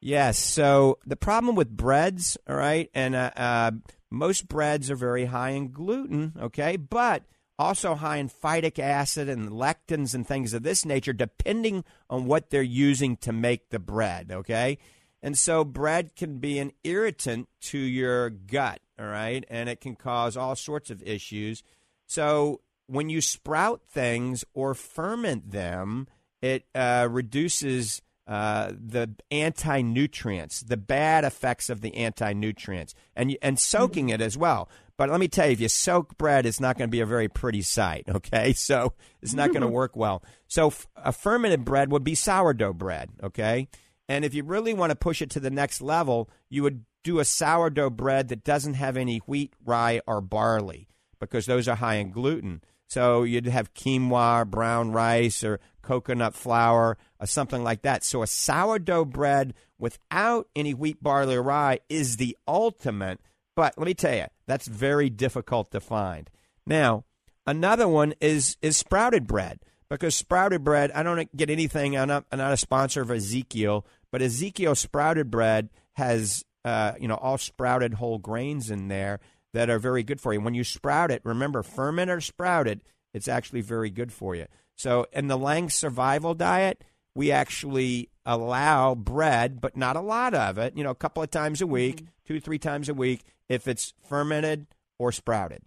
[0.00, 0.36] Yes.
[0.36, 3.70] So the problem with breads, all right, and uh, uh,
[4.10, 7.22] most breads are very high in gluten, okay, but
[7.56, 12.50] also high in phytic acid and lectins and things of this nature, depending on what
[12.50, 14.78] they're using to make the bread, okay?
[15.22, 19.94] And so bread can be an irritant to your gut, all right, and it can
[19.94, 21.62] cause all sorts of issues.
[22.06, 26.08] So when you sprout things or ferment them,
[26.40, 34.08] it uh, reduces uh, the anti-nutrients, the bad effects of the anti-nutrients, and and soaking
[34.10, 34.68] it as well.
[34.96, 37.06] But let me tell you, if you soak bread, it's not going to be a
[37.06, 38.04] very pretty sight.
[38.14, 40.22] Okay, so it's not going to work well.
[40.46, 43.10] So f- a fermented bread would be sourdough bread.
[43.22, 43.68] Okay,
[44.12, 47.18] and if you really want to push it to the next level, you would do
[47.18, 50.86] a sourdough bread that doesn't have any wheat, rye, or barley
[51.18, 52.60] because those are high in gluten.
[52.88, 58.04] So you'd have quinoa, brown rice, or coconut flour, or something like that.
[58.04, 63.18] So a sourdough bread without any wheat, barley, or rye is the ultimate.
[63.56, 66.28] But let me tell you, that's very difficult to find.
[66.66, 67.04] Now,
[67.46, 69.60] another one is is sprouted bread
[69.92, 70.90] because sprouted bread.
[70.92, 71.98] I don't get anything.
[71.98, 77.08] I'm not, I'm not a sponsor of Ezekiel, but Ezekiel sprouted bread has uh, you
[77.08, 79.18] know all sprouted whole grains in there
[79.52, 80.40] that are very good for you.
[80.40, 82.82] When you sprout it, remember fermented or sprouted,
[83.12, 84.46] it's actually very good for you.
[84.76, 86.84] So in the Lang survival diet,
[87.14, 90.76] we actually allow bread, but not a lot of it.
[90.76, 93.94] You know, a couple of times a week, two three times a week, if it's
[94.08, 94.66] fermented
[94.98, 95.62] or sprouted.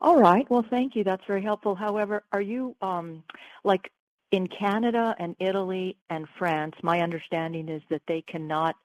[0.00, 0.48] All right.
[0.50, 1.04] Well, thank you.
[1.04, 1.74] That's very helpful.
[1.74, 3.24] However, are you um,
[3.64, 3.90] like
[4.34, 6.74] in Canada and Italy and France?
[6.82, 8.76] My understanding is that they cannot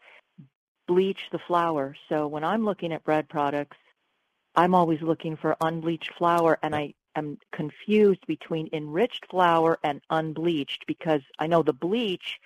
[0.87, 1.95] bleach the flour.
[2.07, 3.77] So when I'm looking at bread products,
[4.55, 10.85] I'm always looking for unbleached flour, and I am confused between enriched flour and unbleached
[10.87, 12.39] because I know the bleach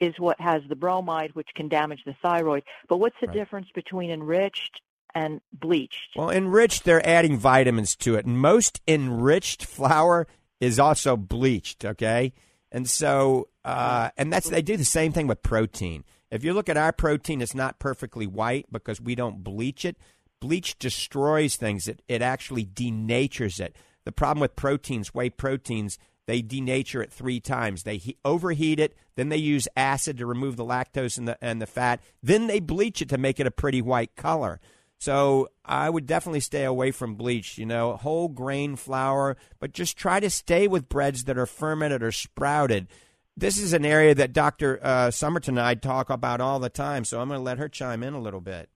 [0.00, 2.62] is what has the bromide, which can damage the thyroid.
[2.88, 3.36] But what's the Right.
[3.36, 4.80] difference between enriched
[5.14, 6.10] and bleached?
[6.14, 8.26] Well, enriched, they're adding vitamins to it.
[8.26, 10.28] Most enriched flour
[10.60, 12.32] is also bleached, okay?
[12.70, 16.04] And so, uh, and that's, they do the same thing with protein.
[16.30, 19.96] If you look at our protein, it's not perfectly white because we don't bleach it.
[20.40, 23.74] Bleach destroys things, it, it actually denatures it.
[24.04, 27.82] The problem with proteins, whey proteins, they denature it three times.
[27.82, 31.60] They he- overheat it, then they use acid to remove the lactose and the and
[31.60, 34.60] the fat, then they bleach it to make it a pretty white color.
[34.98, 37.56] So I would definitely stay away from bleach.
[37.56, 42.02] You know, whole grain flour, but just try to stay with breads that are fermented
[42.02, 42.88] or sprouted.
[43.36, 44.80] This is an area that Dr.
[44.82, 47.68] Uh, Summerton and I talk about all the time, so I'm going to let her
[47.68, 48.68] chime in a little bit.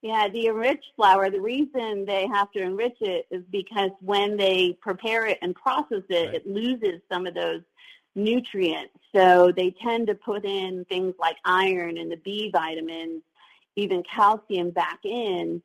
[0.00, 4.78] Yeah, the enriched flour, the reason they have to enrich it is because when they
[4.80, 6.34] prepare it and process it, Right.
[6.36, 7.62] it loses some of those
[8.14, 8.94] nutrients.
[9.14, 13.22] So they tend to put in things like iron and the B vitamins,
[13.78, 15.62] even calcium back in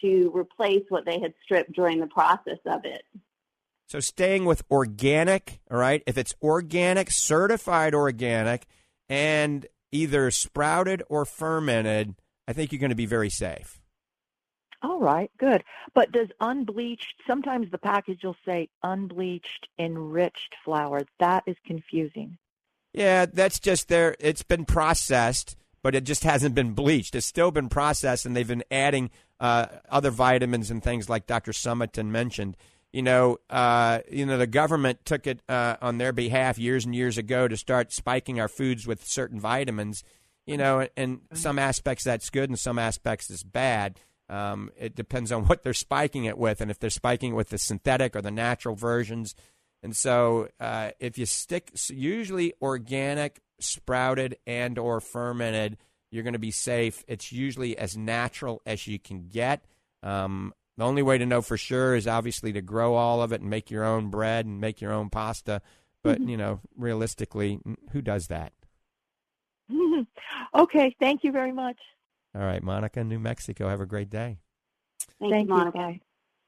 [0.00, 3.02] to replace what they had stripped during the process of it.
[3.88, 6.02] So staying with organic, all right?
[6.06, 8.66] If it's organic, certified organic,
[9.08, 12.14] and either sprouted or fermented,
[12.46, 13.80] I think you're going to be very safe.
[14.82, 15.64] All right, good.
[15.94, 21.00] But does unbleached, sometimes the package will say unbleached enriched flour.
[21.18, 22.38] That is confusing.
[22.92, 24.16] Yeah, that's just there.
[24.20, 27.14] It's been processed, but it just hasn't been bleached.
[27.14, 29.10] It's still been processed, and they've been adding
[29.40, 31.52] uh, other vitamins and things like Dr.
[31.52, 32.56] Summerton mentioned.
[32.92, 36.94] You know, uh, you know, the government took it uh, on their behalf years and
[36.94, 40.04] years ago to start spiking our foods with certain vitamins.
[40.46, 44.00] You know, and some aspects that's good, and some aspects is bad.
[44.30, 47.50] Um, it depends on what they're spiking it with, and if they're spiking it with
[47.50, 49.34] the synthetic or the natural versions.
[49.82, 55.76] And so, uh, if you stick, usually organic, sprouted, and or fermented,
[56.10, 57.04] you're going to be safe.
[57.08, 59.64] It's usually as natural as you can get.
[60.02, 63.40] Um, the only way to know for sure is obviously to grow all of it
[63.40, 65.60] and make your own bread and make your own pasta.
[66.04, 66.28] But Mm-hmm.
[66.28, 67.58] you know, realistically,
[67.90, 68.52] who does that?
[70.54, 71.76] okay, thank you very much.
[72.34, 73.68] All right, Monica, New Mexico.
[73.68, 74.38] Have a great day.
[75.20, 75.58] Thank, Thank you, you.
[75.58, 75.98] Monica.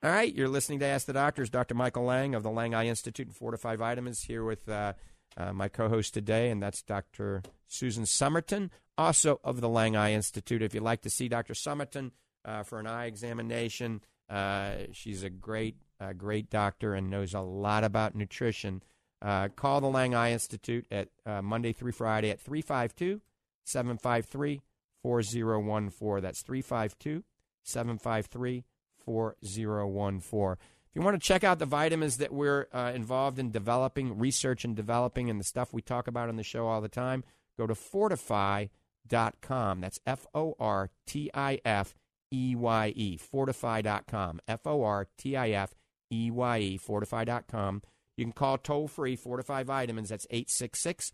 [0.03, 1.51] All right, you're listening to Ask the Doctors.
[1.51, 1.75] Dr.
[1.75, 4.95] Michael Lang of the Lang Eye Institute and FortifEYE Vitamins here with uh,
[5.37, 7.43] uh, my co-host today, and that's Dr.
[7.66, 10.62] Susan Summerton, also of the Lang Eye Institute.
[10.62, 11.55] If you'd like to see Dr.
[11.55, 12.11] Summerton
[12.45, 17.41] uh, for an eye examination, uh, she's a great, uh, great doctor and knows a
[17.41, 18.83] lot about nutrition.
[19.22, 21.09] Uh, call the Lang Eye Institute at
[21.43, 23.20] Monday through Friday at 352
[23.64, 24.62] 753
[25.03, 26.22] 4014.
[26.22, 27.22] That's 352
[27.62, 28.64] 753
[29.05, 30.57] 4014.
[30.91, 34.64] If you want to check out the vitamins that we're uh, involved in developing, research
[34.64, 37.22] and developing, and the stuff we talk about on the show all the time,
[37.57, 39.80] go to fortifeye.com.
[39.80, 41.95] That's F O R T I F
[42.32, 44.41] E Y E, fortifeye.com.
[44.49, 45.76] F O R T I F
[46.11, 47.82] E Y E, fortifeye.com.
[48.16, 50.09] You can call toll free FortifEYE Vitamins.
[50.09, 51.12] That's 866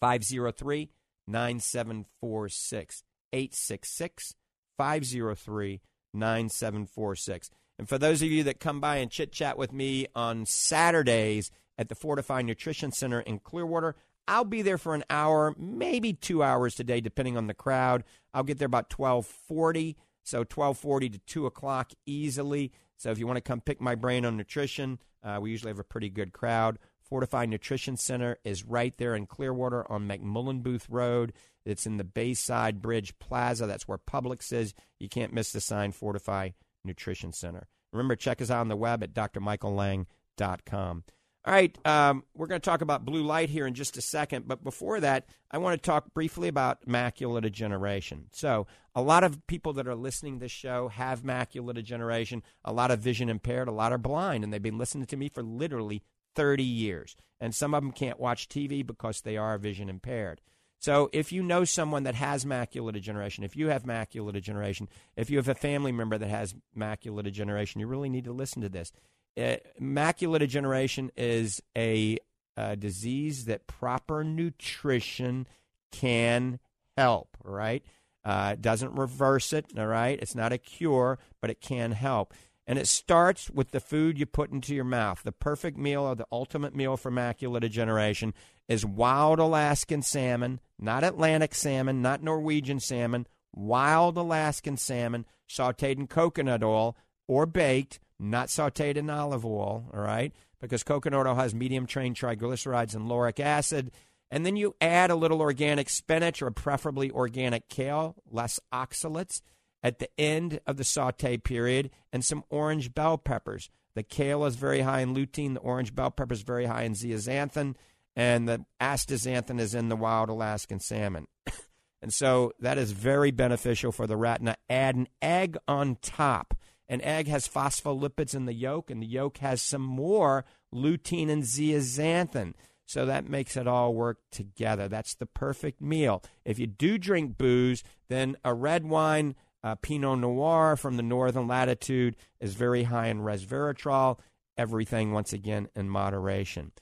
[0.00, 0.90] 503
[1.28, 3.04] 9746.
[3.32, 4.34] 866
[4.76, 5.80] 503
[6.12, 7.50] 9746.
[7.80, 11.50] And for those of you that come by and chit chat with me on Saturdays
[11.78, 13.96] at the FortifEYE Nutrition Center in Clearwater,
[14.28, 18.04] I'll be there for an hour, maybe two hours today, depending on the crowd.
[18.34, 22.70] I'll get there about 1240, so 1240 to 2 o'clock easily.
[22.98, 25.78] So if you want to come pick my brain on nutrition, uh, we usually have
[25.78, 26.78] a pretty good crowd.
[27.10, 31.32] FortifEYE Nutrition Center is right there in Clearwater on McMullen Booth Road.
[31.64, 33.66] It's in the Bayside Bridge Plaza.
[33.66, 34.74] That's where Publix is.
[34.98, 36.52] You can't miss the sign FortifEYE
[36.84, 37.68] Nutrition Center.
[37.92, 41.04] Remember, check us out on the web at drmichaellang.com.
[41.42, 44.46] All right, um, we're going to talk about blue light here in just a second,
[44.46, 48.26] but before that, I want to talk briefly about macular degeneration.
[48.30, 52.74] So, a lot of people that are listening to this show have macular degeneration, a
[52.74, 55.42] lot of vision impaired, a lot are blind, and they've been listening to me for
[55.42, 56.02] literally
[56.34, 57.16] 30 years.
[57.40, 60.42] And some of them can't watch TV because they are vision impaired.
[60.80, 65.28] So, if you know someone that has macular degeneration, if you have macular degeneration, if
[65.28, 68.70] you have a family member that has macular degeneration, you really need to listen to
[68.70, 68.90] this.
[69.38, 72.16] Uh, macular degeneration is a,
[72.56, 75.46] a disease that proper nutrition
[75.92, 76.58] can
[76.96, 77.84] help, right?
[78.24, 80.18] Uh, it doesn't reverse it, all right?
[80.20, 82.32] It's not a cure, but it can help.
[82.66, 85.22] And it starts with the food you put into your mouth.
[85.24, 88.32] The perfect meal or the ultimate meal for macular degeneration
[88.70, 96.06] is wild Alaskan salmon, not Atlantic salmon, not Norwegian salmon, wild Alaskan salmon sauteed in
[96.06, 96.96] coconut oil
[97.26, 100.32] or baked, not sauteed in olive oil, all right?
[100.60, 103.90] Because coconut oil has medium chain triglycerides and lauric acid.
[104.30, 109.42] And then you add a little organic spinach or preferably organic kale, less oxalates
[109.82, 113.68] at the end of the saute period, and some orange bell peppers.
[113.96, 116.92] The kale is very high in lutein, the orange bell pepper is very high in
[116.92, 117.74] zeaxanthin,
[118.16, 121.26] and the astaxanthin is in the wild Alaskan salmon.
[122.02, 124.56] and so that is very beneficial for the retina.
[124.68, 126.54] Add an egg on top.
[126.88, 130.44] An egg has phospholipids in the yolk, and the yolk has some more
[130.74, 132.54] lutein and zeaxanthin.
[132.84, 134.88] So that makes it all work together.
[134.88, 136.24] That's the perfect meal.
[136.44, 141.46] If you do drink booze, then a red wine, a Pinot Noir from the northern
[141.46, 144.18] latitude, is very high in resveratrol.
[144.58, 146.72] Everything, once again, in moderation.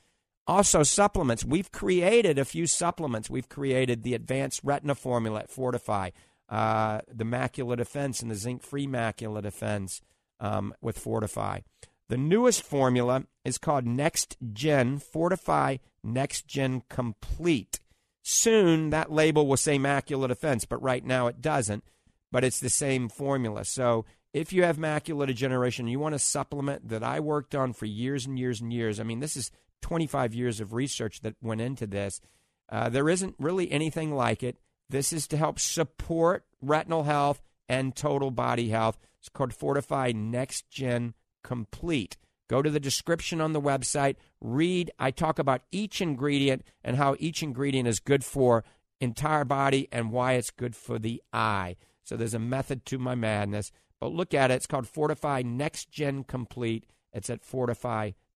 [0.49, 1.45] Also, supplements.
[1.45, 3.29] We've created a few supplements.
[3.29, 6.11] We've created the Advanced Retina Formula at FortifEYE,
[6.49, 10.01] uh, the Macula Defense, and the Zinc Free Macula Defense
[10.39, 11.61] um, with FortifEYE.
[12.07, 17.79] The newest formula is called Next Gen FortifEYE Next Gen Complete.
[18.23, 21.83] Soon that label will say macula defense, but right now it doesn't.
[22.31, 23.65] But it's the same formula.
[23.65, 27.85] So if you have macular degeneration, you want a supplement that I worked on for
[27.85, 28.99] years and years and years.
[28.99, 29.51] I mean, this is
[29.81, 32.21] 25 years of research that went into this.
[32.69, 34.57] Uh, there isn't really anything like it.
[34.89, 38.97] This is to help support retinal health and total body health.
[39.19, 41.13] It's called FortifEYE Next Gen
[41.43, 42.17] Complete.
[42.49, 44.91] Go to the description on the website, read.
[44.97, 48.63] I talk about each ingredient and how each ingredient is good for
[48.99, 51.75] entire body and why it's good for the eye.
[52.03, 53.71] So there's a method to my madness.
[53.99, 54.55] But look at it.
[54.55, 56.85] It's called FortifEYE Next Gen Complete.
[57.13, 57.43] It's at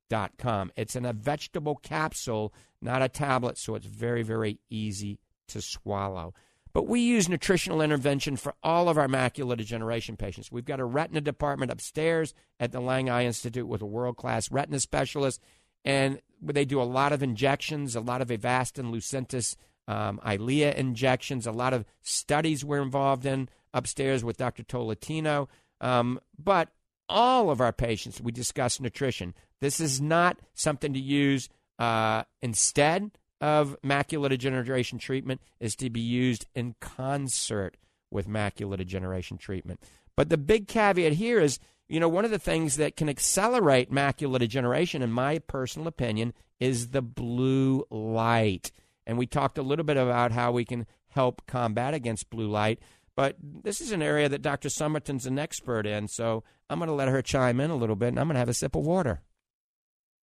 [0.10, 0.72] fortifeye.com.
[0.76, 6.34] It's in a vegetable capsule, not a tablet, so it's very, very easy to swallow.
[6.74, 10.51] But we use nutritional intervention for all of our macular degeneration patients.
[10.51, 14.51] We've got a retina department upstairs at the Lang Eye Institute with a world class
[14.51, 15.39] retina specialist,
[15.86, 19.56] and they do a lot of injections, a lot of Avastin, Lucentis,
[19.88, 24.64] um, Eylea injections, a lot of studies we're involved in upstairs with Dr.
[24.64, 25.49] Tolentino.
[25.80, 26.70] Um, but
[27.14, 29.36] all of our patients, we discuss nutrition.
[29.61, 31.47] This is not something to use
[31.78, 37.78] uh, instead of macular degeneration treatment is to be used in concert
[38.09, 39.80] with macular degeneration treatment.
[40.16, 43.91] But the big caveat here is, you know, one of the things that can accelerate
[43.91, 48.72] macular degeneration, in my personal opinion, is the blue light.
[49.05, 52.80] And we talked a little bit about how we can help combat against blue light.
[53.16, 54.70] But this is an area that Dr.
[54.70, 58.09] Summerton's an expert in, so I'm going to let her chime in a little bit,
[58.09, 59.22] and I'm going to have a sip of water.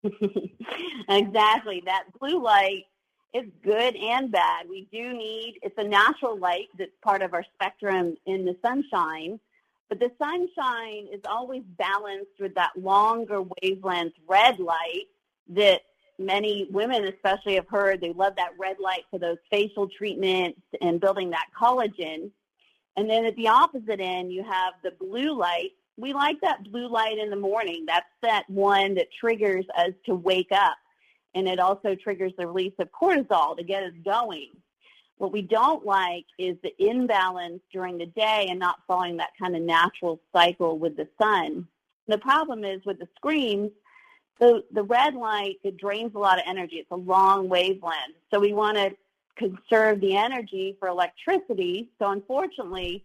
[1.09, 1.83] exactly.
[1.85, 2.85] That blue light
[3.35, 4.67] is good and bad.
[4.69, 9.39] We do need, it's a natural light that's part of our spectrum in the sunshine,
[9.89, 15.07] but the sunshine is always balanced with that longer wavelength red light
[15.49, 15.81] that
[16.19, 21.01] many women especially have heard they love that red light for those facial treatments and
[21.01, 22.31] building that collagen.
[22.99, 25.71] And then at the opposite end, you have the blue light.
[25.97, 27.85] We like that blue light in the morning.
[27.87, 30.77] That's that one that triggers us to wake up
[31.37, 34.49] and it also triggers the release of cortisol to get us going.
[35.19, 39.55] What we don't like is the imbalance during the day and not following that kind
[39.55, 41.69] of natural cycle with the sun.
[42.09, 43.71] The problem is with the screens,
[44.41, 46.77] the, the red light, it drains a lot of energy.
[46.77, 48.17] It's a long wavelength.
[48.33, 48.91] So we want to
[49.39, 51.89] conserve the energy for electricity.
[51.99, 53.05] So unfortunately,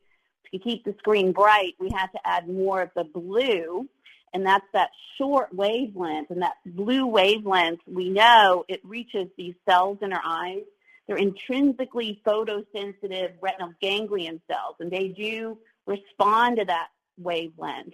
[0.51, 3.87] to keep the screen bright, we have to add more of the blue
[4.33, 6.31] and that's that short wavelength.
[6.31, 10.63] And that blue wavelength, we know it reaches these cells in our eyes.
[11.07, 17.93] They're intrinsically photosensitive retinal ganglion cells, and they do respond to that wavelength.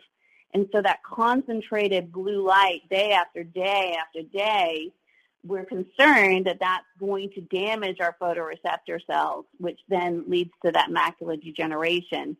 [0.53, 4.91] And so that concentrated blue light day after day after day,
[5.43, 10.89] we're concerned that that's going to damage our photoreceptor cells, which then leads to that
[10.89, 12.35] macular degeneration.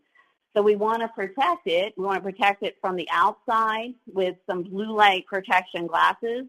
[0.55, 1.93] So we want to protect it.
[1.97, 6.45] We want to protect it from the outside with some blue light protection glasses.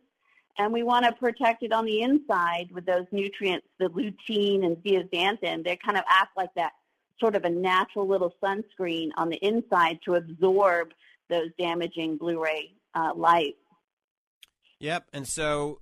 [0.59, 4.76] And we want to protect it on the inside with those nutrients, the lutein and
[4.78, 5.64] zeaxanthin.
[5.64, 6.72] They kind of act like that
[7.20, 10.92] sort of a natural little sunscreen on the inside to absorb
[11.28, 13.57] those damaging blue ray uh, light.
[14.80, 15.05] Yep.
[15.12, 15.78] And so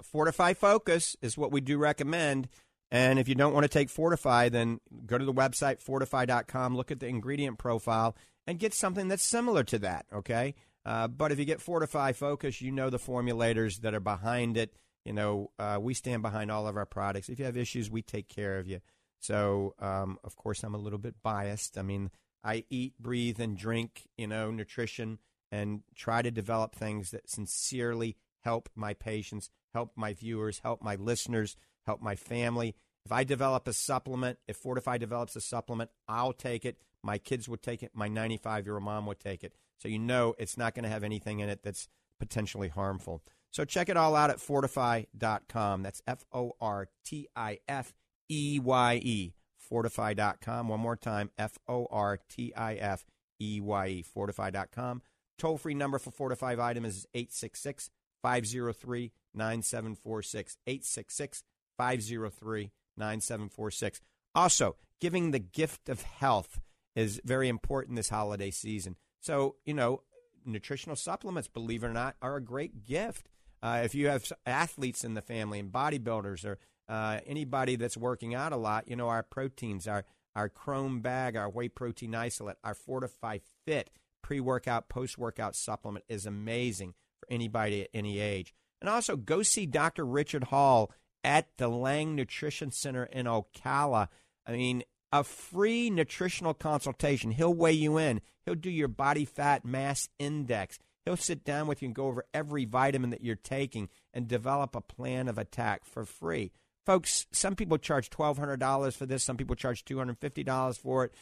[0.00, 2.48] FortifEYE Focus is what we do recommend.
[2.90, 6.90] And if you don't want to take FortifEYE, then go to the website, fortifeye.com, look
[6.90, 8.16] at the ingredient profile,
[8.46, 10.54] and get something that's similar to that, okay?
[10.84, 14.74] Uh, but if you get FortifEYE Focus, you know the formulators that are behind it.
[15.04, 17.28] You know, uh, we stand behind all of our products.
[17.28, 18.80] If you have issues, we take care of you.
[19.20, 21.78] So, um, of course, I'm a little bit biased.
[21.78, 22.10] I mean,
[22.44, 25.18] I eat, breathe, and drink, you know, nutrition
[25.50, 30.96] and try to develop things that sincerely help my patients, help my viewers, help my
[30.96, 31.56] listeners
[31.86, 32.74] help my family.
[33.04, 36.78] If I develop a supplement, if FortifEYE develops a supplement, I'll take it.
[37.02, 37.90] My kids would take it.
[37.94, 39.54] My 95 year old mom would take it.
[39.78, 41.88] So you know it's not going to have anything in it that's
[42.20, 43.22] potentially harmful.
[43.50, 45.82] So check it all out at fortifeye.com.
[45.82, 47.92] That's F O R T I F
[48.28, 49.34] E Y E.
[49.70, 50.68] FortifEYE.com.
[50.68, 53.04] One more time F O R T I F
[53.40, 54.04] E Y E.
[54.16, 55.02] FortifEYE.com.
[55.38, 57.90] Toll free number for FortifEYE Vitamins is 866
[58.22, 60.56] 503 9746.
[60.66, 61.44] 866
[61.76, 64.00] 503 9746.
[64.34, 66.60] Also, giving the gift of health
[66.94, 68.96] is very important this holiday season.
[69.20, 70.02] So, you know,
[70.44, 73.28] nutritional supplements, believe it or not, are a great gift.
[73.62, 76.58] Uh, if you have athletes in the family and bodybuilders or
[76.88, 80.04] uh, anybody that's working out a lot, you know, our proteins, our,
[80.34, 83.90] our Chrome bag, our whey protein isolate, our FortifEYE Fit
[84.22, 88.54] pre workout, post workout supplement is amazing for anybody at any age.
[88.82, 90.04] And also go see Dr.
[90.04, 90.90] Richard Hall
[91.22, 94.08] at the Lang Nutrition Center in Ocala.
[94.44, 97.30] I mean, a free nutritional consultation.
[97.30, 98.20] He'll weigh you in.
[98.44, 100.80] He'll do your body fat mass index.
[101.04, 104.74] He'll sit down with you and go over every vitamin that you're taking and develop
[104.74, 106.50] a plan of attack for free.
[106.84, 111.14] folks, some people charge $1,200 for this, some people charge $250 for it.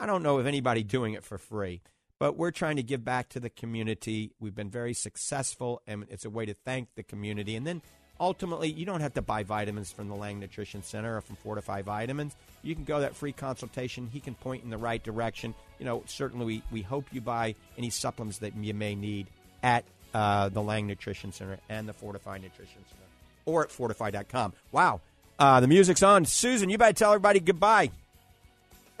[0.00, 1.80] I don't know of anybody doing it for free,
[2.18, 4.32] but we're trying to give back to the community.
[4.38, 7.56] We've been very successful, and it's a way to thank the community.
[7.56, 7.82] And then
[8.20, 11.82] ultimately, you don't have to buy vitamins from the Lang Nutrition Center or from FortifEYE
[11.82, 12.36] Vitamins.
[12.62, 14.08] You can go that free consultation.
[14.12, 15.54] He can point in the right direction.
[15.78, 19.26] You know, certainly we, we hope you buy any supplements that you may need
[19.62, 19.84] at
[20.14, 23.04] uh, the Lang Nutrition Center and the FortifEYE Nutrition Center
[23.46, 24.52] or at fortifeye.com.
[24.72, 25.00] Wow.
[25.38, 26.24] Uh, the music's on.
[26.24, 27.90] Susan, you better tell everybody goodbye.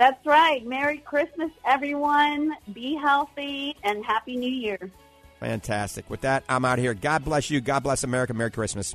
[0.04, 0.62] That's right.
[0.66, 2.54] Merry Christmas, everyone.
[2.74, 4.90] Be healthy and Happy New Year.
[5.40, 6.10] Fantastic.
[6.10, 6.92] With that, I'm out of here.
[6.92, 7.62] God bless you.
[7.62, 8.34] God bless America.
[8.34, 8.94] Merry Christmas.